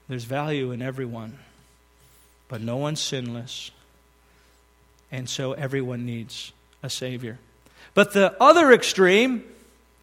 There's 0.09 0.25
value 0.25 0.73
in 0.73 0.83
everyone, 0.83 1.39
but 2.49 2.61
no 2.61 2.77
one's 2.77 3.01
sinless, 3.01 3.71
and 5.11 5.29
so 5.29 5.53
everyone 5.53 6.07
needs 6.07 6.53
a 6.83 6.91
Savior. 6.91 7.39
But 7.95 8.13
the 8.13 8.35
other 8.43 8.73
extreme 8.73 9.45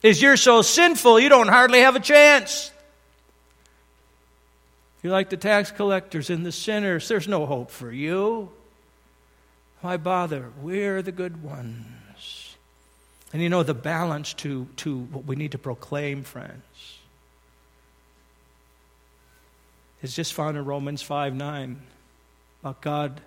is 0.03 0.21
you're 0.21 0.37
so 0.37 0.61
sinful 0.61 1.19
you 1.19 1.29
don't 1.29 1.47
hardly 1.47 1.79
have 1.79 1.95
a 1.95 1.99
chance. 1.99 2.71
You're 5.01 5.13
like 5.13 5.29
the 5.29 5.37
tax 5.37 5.71
collectors 5.71 6.29
and 6.29 6.45
the 6.45 6.51
sinners. 6.51 7.07
There's 7.07 7.27
no 7.27 7.45
hope 7.45 7.71
for 7.71 7.91
you. 7.91 8.49
Why 9.81 9.97
bother? 9.97 10.51
We're 10.61 11.01
the 11.01 11.13
good 11.13 11.41
ones. 11.41 12.55
And 13.31 13.41
you 13.41 13.49
know 13.49 13.63
the 13.63 13.73
balance 13.73 14.33
to, 14.35 14.67
to 14.77 14.99
what 14.99 15.25
we 15.25 15.35
need 15.35 15.51
to 15.51 15.57
proclaim, 15.57 16.23
friends, 16.23 16.63
is 20.01 20.15
just 20.15 20.33
found 20.33 20.57
in 20.57 20.65
Romans 20.65 21.01
5 21.01 21.35
9 21.35 21.79
about 22.61 22.81
God 22.81 23.21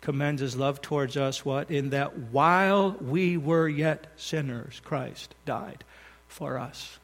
commends 0.00 0.40
his 0.40 0.56
love 0.56 0.80
towards 0.80 1.16
us 1.16 1.44
what? 1.44 1.70
In 1.70 1.90
that 1.90 2.16
while 2.18 2.92
we 3.00 3.36
were 3.36 3.68
yet 3.68 4.06
sinners 4.16 4.80
christ 4.84 5.34
died 5.44 5.84
for 6.28 6.58
us. 6.58 6.98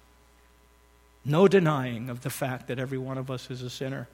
No 1.24 1.48
denying 1.48 2.10
of 2.10 2.22
the 2.22 2.30
fact 2.30 2.68
that 2.68 2.78
every 2.78 2.98
one 2.98 3.18
of 3.18 3.30
us 3.30 3.50
is 3.50 3.62
a 3.62 3.70
sinner. 3.70 4.08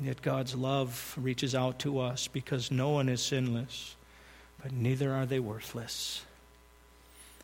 Yet 0.00 0.22
god's 0.22 0.54
love 0.54 1.14
reaches 1.20 1.54
out 1.54 1.78
to 1.80 2.00
us 2.00 2.28
because 2.28 2.70
no 2.70 2.90
one 2.90 3.08
is 3.08 3.22
sinless 3.22 3.96
but 4.62 4.72
neither 4.72 5.12
are 5.12 5.26
they 5.26 5.40
worthless. 5.40 6.22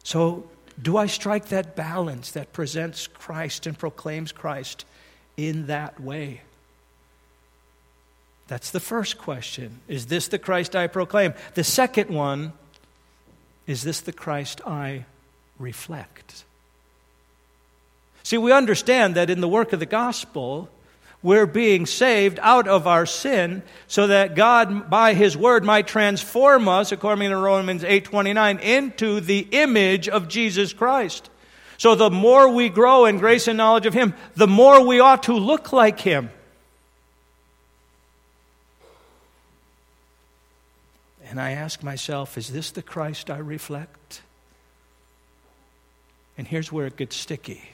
So 0.02 0.48
do 0.80 0.96
i 0.96 1.06
strike 1.06 1.46
that 1.46 1.74
balance 1.74 2.32
that 2.32 2.52
presents 2.52 3.06
christ 3.06 3.66
and 3.66 3.78
proclaims 3.78 4.32
christ 4.32 4.84
in 5.36 5.66
that 5.66 5.98
way 6.00 6.42
that's 8.48 8.70
the 8.70 8.80
first 8.80 9.18
question. 9.18 9.80
Is 9.88 10.06
this 10.06 10.28
the 10.28 10.38
Christ 10.38 10.76
I 10.76 10.86
proclaim? 10.86 11.34
The 11.54 11.64
second 11.64 12.10
one, 12.10 12.52
is 13.66 13.82
this 13.82 14.00
the 14.00 14.12
Christ 14.12 14.60
I 14.66 15.04
reflect? 15.58 16.44
See, 18.22 18.38
we 18.38 18.52
understand 18.52 19.14
that 19.16 19.30
in 19.30 19.40
the 19.40 19.48
work 19.48 19.72
of 19.72 19.80
the 19.80 19.86
gospel, 19.86 20.68
we're 21.22 21.46
being 21.46 21.86
saved 21.86 22.38
out 22.40 22.68
of 22.68 22.86
our 22.86 23.06
sin 23.06 23.62
so 23.88 24.06
that 24.06 24.36
God 24.36 24.90
by 24.90 25.14
his 25.14 25.36
word 25.36 25.64
might 25.64 25.88
transform 25.88 26.68
us 26.68 26.92
according 26.92 27.30
to 27.30 27.36
Romans 27.36 27.82
8:29 27.82 28.58
into 28.60 29.20
the 29.20 29.46
image 29.50 30.08
of 30.08 30.28
Jesus 30.28 30.72
Christ. 30.72 31.30
So 31.78 31.94
the 31.94 32.10
more 32.10 32.48
we 32.48 32.68
grow 32.68 33.06
in 33.06 33.18
grace 33.18 33.48
and 33.48 33.58
knowledge 33.58 33.86
of 33.86 33.94
him, 33.94 34.14
the 34.34 34.46
more 34.46 34.84
we 34.84 35.00
ought 35.00 35.24
to 35.24 35.34
look 35.34 35.72
like 35.72 36.00
him. 36.00 36.30
And 41.36 41.42
I 41.42 41.50
ask 41.50 41.82
myself, 41.82 42.38
is 42.38 42.48
this 42.48 42.70
the 42.70 42.80
Christ 42.80 43.28
I 43.28 43.36
reflect? 43.36 44.22
And 46.38 46.46
here's 46.46 46.72
where 46.72 46.86
it 46.86 46.96
gets 46.96 47.14
sticky. 47.14 47.72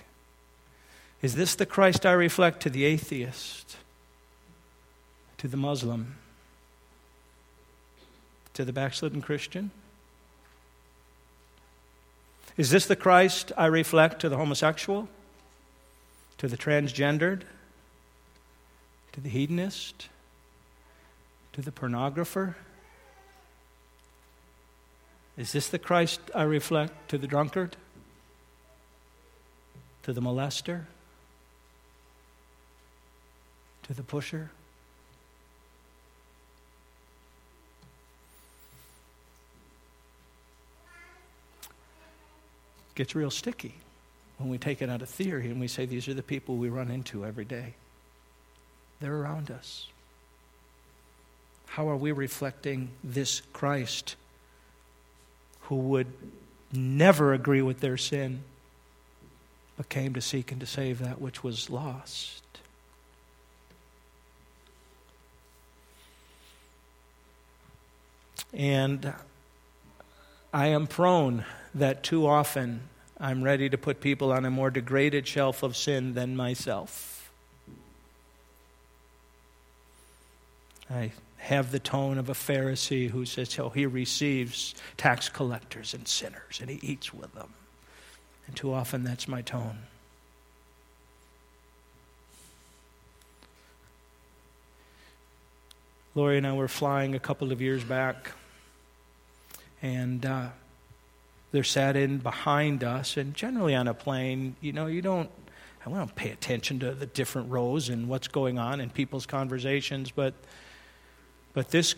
Is 1.23 1.37
this 1.37 1.55
the 1.55 1.65
Christ 1.65 2.05
I 2.05 2.11
reflect 2.11 2.63
to 2.63 2.71
the 2.71 2.85
atheist, 2.85 3.77
to 5.39 5.47
the 5.47 5.57
Muslim, 5.57 6.17
to 8.55 8.65
the 8.65 8.73
backslidden 8.73 9.23
Christian? 9.23 9.71
Is 12.57 12.71
this 12.71 12.87
the 12.87 12.97
Christ 12.97 13.53
I 13.57 13.67
reflect 13.67 14.23
to 14.23 14.29
the 14.29 14.39
homosexual, 14.39 15.09
to 16.39 16.49
the 16.49 16.57
transgendered, 16.57 17.43
to 19.13 19.21
the 19.21 19.29
hedonist, 19.29 20.09
to 21.53 21.63
the 21.63 21.71
pornographer? 21.71 22.57
Is 25.37 25.53
this 25.53 25.69
the 25.69 25.79
Christ 25.79 26.21
I 26.35 26.43
reflect 26.43 27.09
to 27.09 27.19
the 27.19 27.27
drunkard? 27.27 27.77
To 30.03 30.13
the 30.13 30.21
molester? 30.21 30.85
To 33.85 33.95
the 33.95 34.03
pusher? 34.03 34.51
gets 42.95 43.15
real 43.15 43.31
sticky 43.31 43.75
when 44.39 44.51
we 44.51 44.59
take 44.59 44.83
it 44.83 44.89
out 44.89 45.03
of 45.03 45.09
theory 45.09 45.47
and 45.51 45.61
we 45.61 45.69
say 45.69 45.87
these 45.87 46.09
are 46.09 46.15
the 46.15 46.23
people 46.23 46.57
we 46.57 46.69
run 46.69 46.91
into 46.91 47.25
every 47.25 47.45
day. 47.45 47.75
They're 49.01 49.17
around 49.17 49.51
us. 49.51 49.89
How 51.67 51.89
are 51.89 51.97
we 51.97 52.13
reflecting 52.13 52.91
this 53.03 53.41
Christ 53.53 54.17
who 55.63 55.77
would 55.77 56.13
never 56.73 57.33
agree 57.33 57.63
with 57.63 57.81
their 57.81 57.97
sin, 57.97 58.43
but 59.77 59.89
came 59.89 60.15
to 60.15 60.21
seek 60.21 60.51
and 60.53 60.61
to 60.61 60.67
save 60.67 60.99
that 60.99 61.21
which 61.21 61.43
was 61.43 61.71
lost. 61.71 62.43
And 68.53 69.13
I 70.53 70.67
am 70.69 70.87
prone 70.87 71.45
that 71.75 72.03
too 72.03 72.27
often 72.27 72.83
I'm 73.19 73.43
ready 73.43 73.71
to 73.71 73.79
put 73.79 74.01
people 74.01 74.33
on 74.33 74.45
a 74.45 74.51
more 74.51 74.71
degraded 74.71 75.27
shelf 75.29 75.63
of 75.63 75.77
sin 75.77 76.15
than 76.15 76.37
myself. 76.37 77.31
I 80.91 81.13
have 81.43 81.73
the 81.73 81.81
tone 81.81 82.19
of 82.19 82.29
a 82.29 82.35
Pharisee 82.35 83.11
who 83.11 83.27
says, 83.27 83.59
oh, 83.59 83.69
he 83.69 83.85
receives 83.85 84.77
tax 84.97 85.29
collectors 85.29 85.93
and 85.93 86.07
sinners 86.07 86.61
and 86.61 86.71
he 86.71 86.79
eats 86.87 87.13
with 87.13 87.35
them. 87.35 87.53
And 88.47 88.55
too 88.55 88.73
often 88.73 89.03
that's 89.03 89.27
my 89.27 89.43
tone. 89.43 89.79
Lori 96.15 96.39
and 96.39 96.47
I 96.47 96.53
were 96.53 96.69
flying 96.69 97.17
a 97.17 97.19
couple 97.19 97.51
of 97.51 97.61
years 97.61 97.83
back, 97.83 98.33
and 99.81 100.25
uh, 100.25 100.49
they're 101.51 101.65
sat 101.65 101.97
in 101.97 102.19
behind 102.19 102.85
us. 102.85 103.17
And 103.17 103.35
generally 103.35 103.75
on 103.75 103.89
a 103.89 103.95
plane, 103.95 104.55
you 104.61 104.73
know, 104.73 104.87
you 104.87 105.03
don't, 105.03 105.31
I 105.85 105.91
don't 105.91 106.15
pay 106.15 106.31
attention 106.31 106.79
to 106.81 106.93
the 106.93 107.07
different 107.07 107.51
rows 107.51 107.89
and 107.89 108.09
what's 108.09 108.29
going 108.29 108.59
on 108.61 108.81
in 108.81 108.91
people's 108.91 109.27
conversations, 109.27 110.13
but, 110.13 110.35
but 111.55 111.71
this 111.71 111.95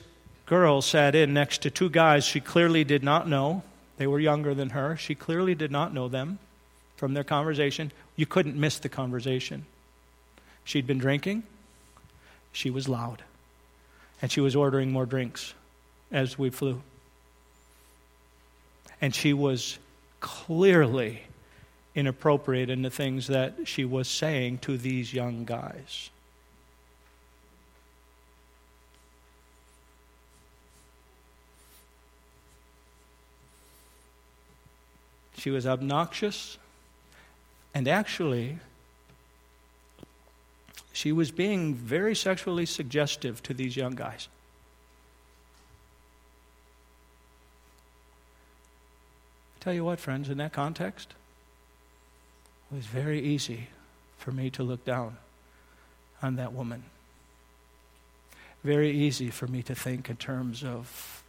girl 0.46 0.82
sat 0.82 1.14
in 1.14 1.32
next 1.32 1.62
to 1.62 1.70
two 1.70 1.88
guys 1.88 2.24
she 2.24 2.40
clearly 2.40 2.84
did 2.84 3.02
not 3.02 3.28
know. 3.28 3.62
They 3.96 4.06
were 4.06 4.20
younger 4.20 4.54
than 4.54 4.70
her. 4.70 4.96
She 4.96 5.14
clearly 5.14 5.54
did 5.54 5.70
not 5.70 5.94
know 5.94 6.08
them 6.08 6.38
from 6.96 7.14
their 7.14 7.24
conversation. 7.24 7.92
You 8.16 8.26
couldn't 8.26 8.56
miss 8.56 8.78
the 8.78 8.88
conversation. 8.88 9.66
She'd 10.64 10.86
been 10.86 10.98
drinking, 10.98 11.42
she 12.52 12.70
was 12.70 12.88
loud 12.88 13.22
and 14.22 14.32
she 14.32 14.40
was 14.40 14.56
ordering 14.56 14.90
more 14.90 15.04
drinks 15.04 15.52
as 16.10 16.38
we 16.38 16.48
flew. 16.48 16.80
And 19.00 19.14
she 19.14 19.34
was 19.34 19.78
clearly 20.20 21.24
inappropriate 21.94 22.70
in 22.70 22.82
the 22.82 22.90
things 22.90 23.26
that 23.26 23.54
she 23.64 23.84
was 23.84 24.08
saying 24.08 24.58
to 24.58 24.78
these 24.78 25.12
young 25.12 25.44
guys. 25.44 26.08
She 35.44 35.50
was 35.50 35.66
obnoxious, 35.66 36.56
and 37.74 37.86
actually, 37.86 38.60
she 40.94 41.12
was 41.12 41.30
being 41.30 41.74
very 41.74 42.16
sexually 42.16 42.64
suggestive 42.64 43.42
to 43.42 43.52
these 43.52 43.76
young 43.76 43.94
guys. 43.94 44.28
I 49.60 49.64
tell 49.64 49.74
you 49.74 49.84
what, 49.84 50.00
friends, 50.00 50.30
in 50.30 50.38
that 50.38 50.54
context, 50.54 51.12
it 52.72 52.76
was 52.76 52.86
very 52.86 53.20
easy 53.20 53.68
for 54.16 54.32
me 54.32 54.48
to 54.48 54.62
look 54.62 54.86
down 54.86 55.18
on 56.22 56.36
that 56.36 56.54
woman. 56.54 56.84
Very 58.62 58.92
easy 58.92 59.28
for 59.28 59.46
me 59.46 59.62
to 59.64 59.74
think 59.74 60.08
in 60.08 60.16
terms 60.16 60.64
of 60.64 61.22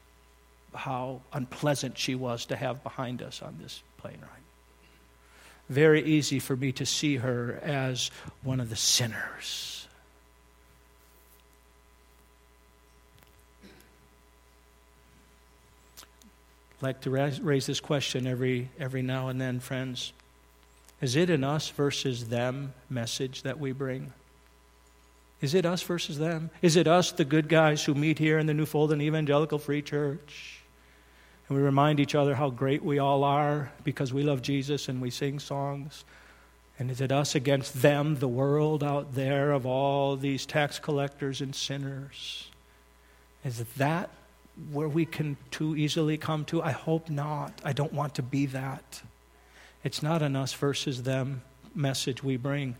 how 0.73 1.19
unpleasant 1.33 1.97
she 1.97 2.15
was 2.15 2.45
to 2.45 2.55
have 2.55 2.81
behind 2.81 3.21
us 3.21 3.41
on 3.41 3.57
this 3.61 3.83
ride 4.13 4.35
very 5.69 6.03
easy 6.03 6.39
for 6.39 6.55
me 6.55 6.71
to 6.73 6.85
see 6.85 7.17
her 7.17 7.59
as 7.63 8.11
one 8.43 8.59
of 8.59 8.69
the 8.69 8.75
sinners. 8.75 9.87
I'd 16.77 16.83
like 16.83 17.01
to 17.01 17.09
raise 17.09 17.65
this 17.65 17.79
question 17.79 18.27
every, 18.27 18.69
every 18.77 19.01
now 19.01 19.29
and 19.29 19.41
then, 19.41 19.59
friends. 19.59 20.13
Is 21.01 21.15
it 21.15 21.29
an 21.29 21.43
us 21.43 21.69
versus 21.69 22.27
them 22.27 22.73
message 22.89 23.41
that 23.41 23.59
we 23.59 23.71
bring? 23.71 24.13
Is 25.41 25.53
it 25.55 25.65
us 25.65 25.81
versus 25.81 26.19
them? 26.19 26.51
Is 26.61 26.75
it 26.75 26.87
us, 26.87 27.11
the 27.11 27.25
good 27.25 27.49
guys 27.49 27.83
who 27.83 27.95
meet 27.95 28.19
here 28.19 28.37
in 28.37 28.45
the 28.45 28.53
Newfolden 28.53 29.01
Evangelical 29.01 29.57
Free 29.57 29.81
Church? 29.81 30.64
And 31.47 31.57
we 31.57 31.63
remind 31.63 31.99
each 31.99 32.15
other 32.15 32.35
how 32.35 32.49
great 32.49 32.83
we 32.83 32.99
all 32.99 33.23
are 33.23 33.71
because 33.83 34.11
we 34.11 34.23
love 34.23 34.41
Jesus 34.41 34.89
and 34.89 35.01
we 35.01 35.09
sing 35.11 35.39
songs. 35.39 36.03
And 36.77 36.91
is 36.91 37.01
it 37.01 37.11
us 37.11 37.35
against 37.35 37.81
them, 37.81 38.15
the 38.15 38.27
world 38.27 38.83
out 38.83 39.15
there 39.15 39.51
of 39.51 39.65
all 39.65 40.15
these 40.15 40.45
tax 40.45 40.79
collectors 40.79 41.41
and 41.41 41.55
sinners? 41.55 42.49
Is 43.45 43.63
that 43.77 44.09
where 44.71 44.89
we 44.89 45.05
can 45.05 45.37
too 45.51 45.75
easily 45.75 46.17
come 46.17 46.45
to? 46.45 46.61
I 46.61 46.71
hope 46.71 47.09
not. 47.09 47.61
I 47.63 47.73
don't 47.73 47.93
want 47.93 48.15
to 48.15 48.23
be 48.23 48.47
that. 48.47 49.01
It's 49.83 50.01
not 50.01 50.21
an 50.21 50.35
us 50.35 50.53
versus 50.53 51.03
them 51.03 51.43
message 51.75 52.23
we 52.23 52.37
bring. 52.37 52.75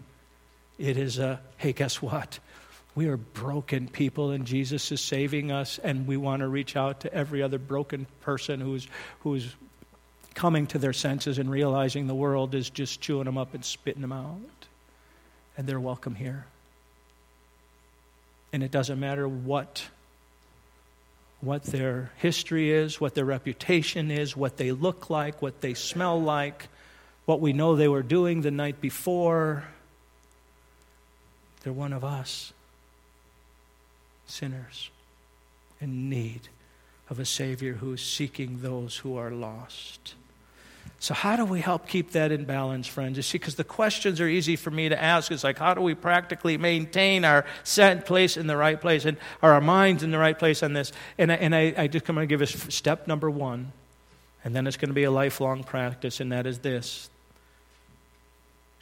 It 0.79 0.97
is 0.97 1.19
a, 1.19 1.39
hey, 1.57 1.71
guess 1.71 2.01
what? 2.01 2.39
We 2.95 3.07
are 3.07 3.17
broken 3.17 3.89
people, 3.89 4.31
and 4.31 4.45
Jesus 4.45 4.89
is 4.93 5.01
saving 5.01 5.51
us, 5.51 5.79
and 5.83 6.07
we 6.07 6.15
want 6.15 6.39
to 6.39 6.47
reach 6.47 6.77
out 6.77 7.01
to 7.01 7.13
every 7.13 7.43
other 7.43 7.59
broken 7.59 8.07
person 8.21 8.61
who's, 8.61 8.87
who's 9.19 9.53
coming 10.33 10.65
to 10.67 10.79
their 10.79 10.93
senses 10.93 11.37
and 11.37 11.51
realizing 11.51 12.07
the 12.07 12.15
world 12.15 12.55
is 12.55 12.69
just 12.69 13.01
chewing 13.01 13.25
them 13.25 13.37
up 13.37 13.53
and 13.53 13.65
spitting 13.65 14.01
them 14.01 14.13
out. 14.13 14.39
And 15.57 15.67
they're 15.67 15.79
welcome 15.79 16.15
here. 16.15 16.45
And 18.53 18.63
it 18.63 18.71
doesn't 18.71 18.99
matter 18.99 19.27
what, 19.27 19.85
what 21.41 21.63
their 21.63 22.11
history 22.15 22.71
is, 22.71 23.01
what 23.01 23.13
their 23.13 23.25
reputation 23.25 24.09
is, 24.09 24.37
what 24.37 24.55
they 24.55 24.71
look 24.71 25.09
like, 25.09 25.41
what 25.41 25.59
they 25.59 25.73
smell 25.73 26.21
like, 26.21 26.69
what 27.25 27.41
we 27.41 27.51
know 27.51 27.75
they 27.75 27.89
were 27.89 28.03
doing 28.03 28.39
the 28.41 28.51
night 28.51 28.79
before. 28.79 29.65
They're 31.63 31.73
one 31.73 31.91
of 31.91 32.05
us 32.05 32.53
sinners 34.25 34.89
in 35.79 36.09
need 36.09 36.49
of 37.09 37.19
a 37.19 37.25
Savior 37.25 37.73
who 37.73 37.93
is 37.93 38.01
seeking 38.01 38.61
those 38.61 38.97
who 38.97 39.17
are 39.17 39.31
lost. 39.31 40.15
So, 40.99 41.13
how 41.13 41.35
do 41.35 41.45
we 41.45 41.61
help 41.61 41.87
keep 41.87 42.11
that 42.11 42.31
in 42.31 42.45
balance, 42.45 42.87
friends? 42.87 43.17
You 43.17 43.23
see, 43.23 43.37
because 43.37 43.55
the 43.55 43.63
questions 43.63 44.19
are 44.21 44.27
easy 44.27 44.55
for 44.55 44.71
me 44.71 44.89
to 44.89 44.99
ask. 44.99 45.31
It's 45.31 45.43
like, 45.43 45.59
how 45.59 45.73
do 45.73 45.81
we 45.81 45.93
practically 45.93 46.57
maintain 46.57 47.25
our 47.25 47.45
set 47.63 48.05
place 48.05 48.37
in 48.37 48.47
the 48.47 48.57
right 48.57 48.79
place 48.79 49.05
and 49.05 49.17
our 49.43 49.59
minds 49.61 50.03
in 50.03 50.11
the 50.11 50.17
right 50.17 50.37
place 50.37 50.63
on 50.63 50.73
this? 50.73 50.91
And, 51.17 51.31
I, 51.31 51.35
and 51.35 51.53
I, 51.53 51.73
I 51.77 51.87
just 51.87 52.05
come 52.05 52.15
to 52.15 52.25
give 52.25 52.41
us 52.41 52.51
step 52.73 53.07
number 53.07 53.29
one, 53.29 53.71
and 54.43 54.55
then 54.55 54.65
it's 54.65 54.77
going 54.77 54.89
to 54.89 54.95
be 54.95 55.03
a 55.03 55.11
lifelong 55.11 55.63
practice, 55.63 56.19
and 56.19 56.31
that 56.31 56.47
is 56.47 56.59
this 56.59 57.09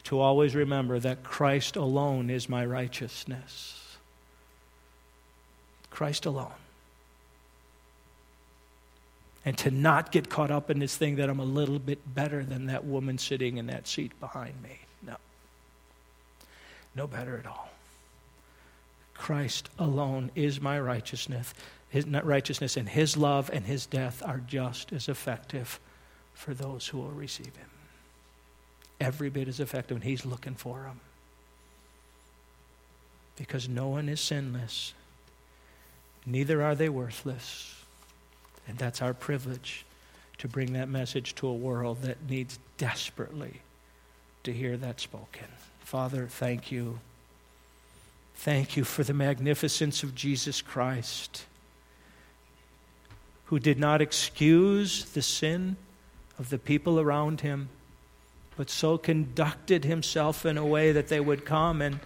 to 0.04 0.20
always 0.20 0.54
remember 0.54 0.98
that 0.98 1.24
Christ 1.24 1.76
alone 1.76 2.30
is 2.30 2.48
my 2.48 2.64
righteousness. 2.64 3.83
Christ 5.94 6.26
alone. 6.26 6.50
And 9.44 9.56
to 9.58 9.70
not 9.70 10.10
get 10.10 10.28
caught 10.28 10.50
up 10.50 10.68
in 10.68 10.80
this 10.80 10.96
thing 10.96 11.16
that 11.16 11.30
I'm 11.30 11.38
a 11.38 11.44
little 11.44 11.78
bit 11.78 12.00
better 12.14 12.44
than 12.44 12.66
that 12.66 12.84
woman 12.84 13.16
sitting 13.16 13.58
in 13.58 13.68
that 13.68 13.86
seat 13.86 14.18
behind 14.18 14.60
me. 14.60 14.80
No. 15.06 15.16
No 16.96 17.06
better 17.06 17.38
at 17.38 17.46
all. 17.46 17.68
Christ 19.14 19.68
alone 19.78 20.32
is 20.34 20.60
my 20.60 20.80
righteousness. 20.80 21.54
His 21.90 22.06
righteousness 22.06 22.76
and 22.76 22.88
his 22.88 23.16
love 23.16 23.48
and 23.52 23.64
his 23.64 23.86
death 23.86 24.20
are 24.26 24.40
just 24.44 24.92
as 24.92 25.08
effective 25.08 25.78
for 26.32 26.54
those 26.54 26.88
who 26.88 26.98
will 26.98 27.12
receive 27.12 27.54
him. 27.54 27.70
Every 29.00 29.30
bit 29.30 29.46
as 29.46 29.60
effective, 29.60 29.96
and 29.96 30.04
he's 30.04 30.26
looking 30.26 30.56
for 30.56 30.80
them. 30.80 30.98
Because 33.36 33.68
no 33.68 33.88
one 33.88 34.08
is 34.08 34.20
sinless 34.20 34.94
neither 36.26 36.62
are 36.62 36.74
they 36.74 36.88
worthless. 36.88 37.74
And 38.66 38.78
that's 38.78 39.02
our 39.02 39.14
privilege 39.14 39.84
to 40.38 40.48
bring 40.48 40.72
that 40.72 40.88
message 40.88 41.34
to 41.36 41.46
a 41.46 41.54
world 41.54 42.02
that 42.02 42.28
needs 42.28 42.58
desperately 42.78 43.60
to 44.42 44.52
hear 44.52 44.76
that 44.76 45.00
spoken. 45.00 45.46
Father, 45.80 46.26
thank 46.26 46.72
you. 46.72 46.98
Thank 48.36 48.76
you 48.76 48.84
for 48.84 49.04
the 49.04 49.14
magnificence 49.14 50.02
of 50.02 50.14
Jesus 50.14 50.60
Christ, 50.60 51.44
who 53.46 53.58
did 53.58 53.78
not 53.78 54.02
excuse 54.02 55.04
the 55.04 55.22
sin 55.22 55.76
of 56.38 56.50
the 56.50 56.58
people 56.58 56.98
around 56.98 57.42
him, 57.42 57.68
but 58.56 58.70
so 58.70 58.98
conducted 58.98 59.84
himself 59.84 60.44
in 60.44 60.58
a 60.58 60.66
way 60.66 60.92
that 60.92 61.08
they 61.08 61.20
would 61.20 61.44
come 61.44 61.80
and 61.80 62.00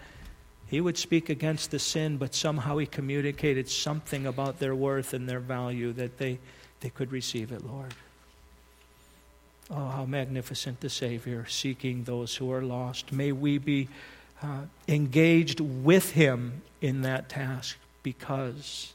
he 0.69 0.83
would 0.83 0.99
speak 0.99 1.31
against 1.31 1.71
the 1.71 1.79
sin, 1.79 2.19
but 2.19 2.35
somehow 2.35 2.77
he 2.77 2.87
communicated 2.87 3.71
something 3.71 4.27
about 4.27 4.59
their 4.59 4.75
worth 4.75 5.15
and 5.15 5.27
their 5.29 5.41
value 5.41 5.93
that 5.95 6.19
they, 6.19 6.39
they 6.81 6.91
could 6.91 7.11
receive 7.11 7.53
it, 7.53 7.67
Lord. 7.67 7.95
Oh, 9.71 9.89
how 9.89 10.05
magnificent 10.05 10.81
the 10.81 10.91
Savior, 10.91 11.47
seeking 11.47 12.05
those 12.05 12.37
who 12.37 12.53
are 12.53 12.63
lost. 12.63 13.13
May 13.13 13.33
we 13.33 13.57
be 13.59 13.89
uh, 14.43 14.63
engaged 14.87 15.61
with 15.61 16.13
him 16.13 16.63
in 16.81 17.03
that 17.03 17.29
task 17.29 17.77
because, 18.03 18.93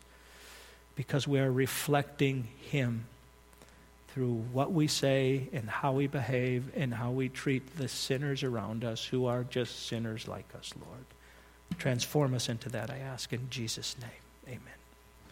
because 0.95 1.27
we 1.27 1.39
are 1.39 1.51
reflecting 1.51 2.47
him 2.61 3.05
through 4.09 4.45
what 4.51 4.71
we 4.71 4.85
say 4.87 5.47
and 5.53 5.67
how 5.67 5.91
we 5.91 6.05
behave 6.05 6.71
and 6.75 6.93
how 6.93 7.09
we 7.09 7.29
treat 7.29 7.77
the 7.77 7.87
sinners 7.87 8.43
around 8.43 8.83
us 8.83 9.03
who 9.03 9.25
are 9.25 9.43
just 9.43 9.87
sinners 9.87 10.27
like 10.27 10.45
us, 10.55 10.71
Lord. 10.79 11.05
Transform 11.77 12.33
us 12.33 12.49
into 12.49 12.69
that, 12.69 12.89
I 12.89 12.97
ask 12.97 13.33
in 13.33 13.49
Jesus' 13.49 13.95
name. 13.99 14.55
Amen. 14.57 14.82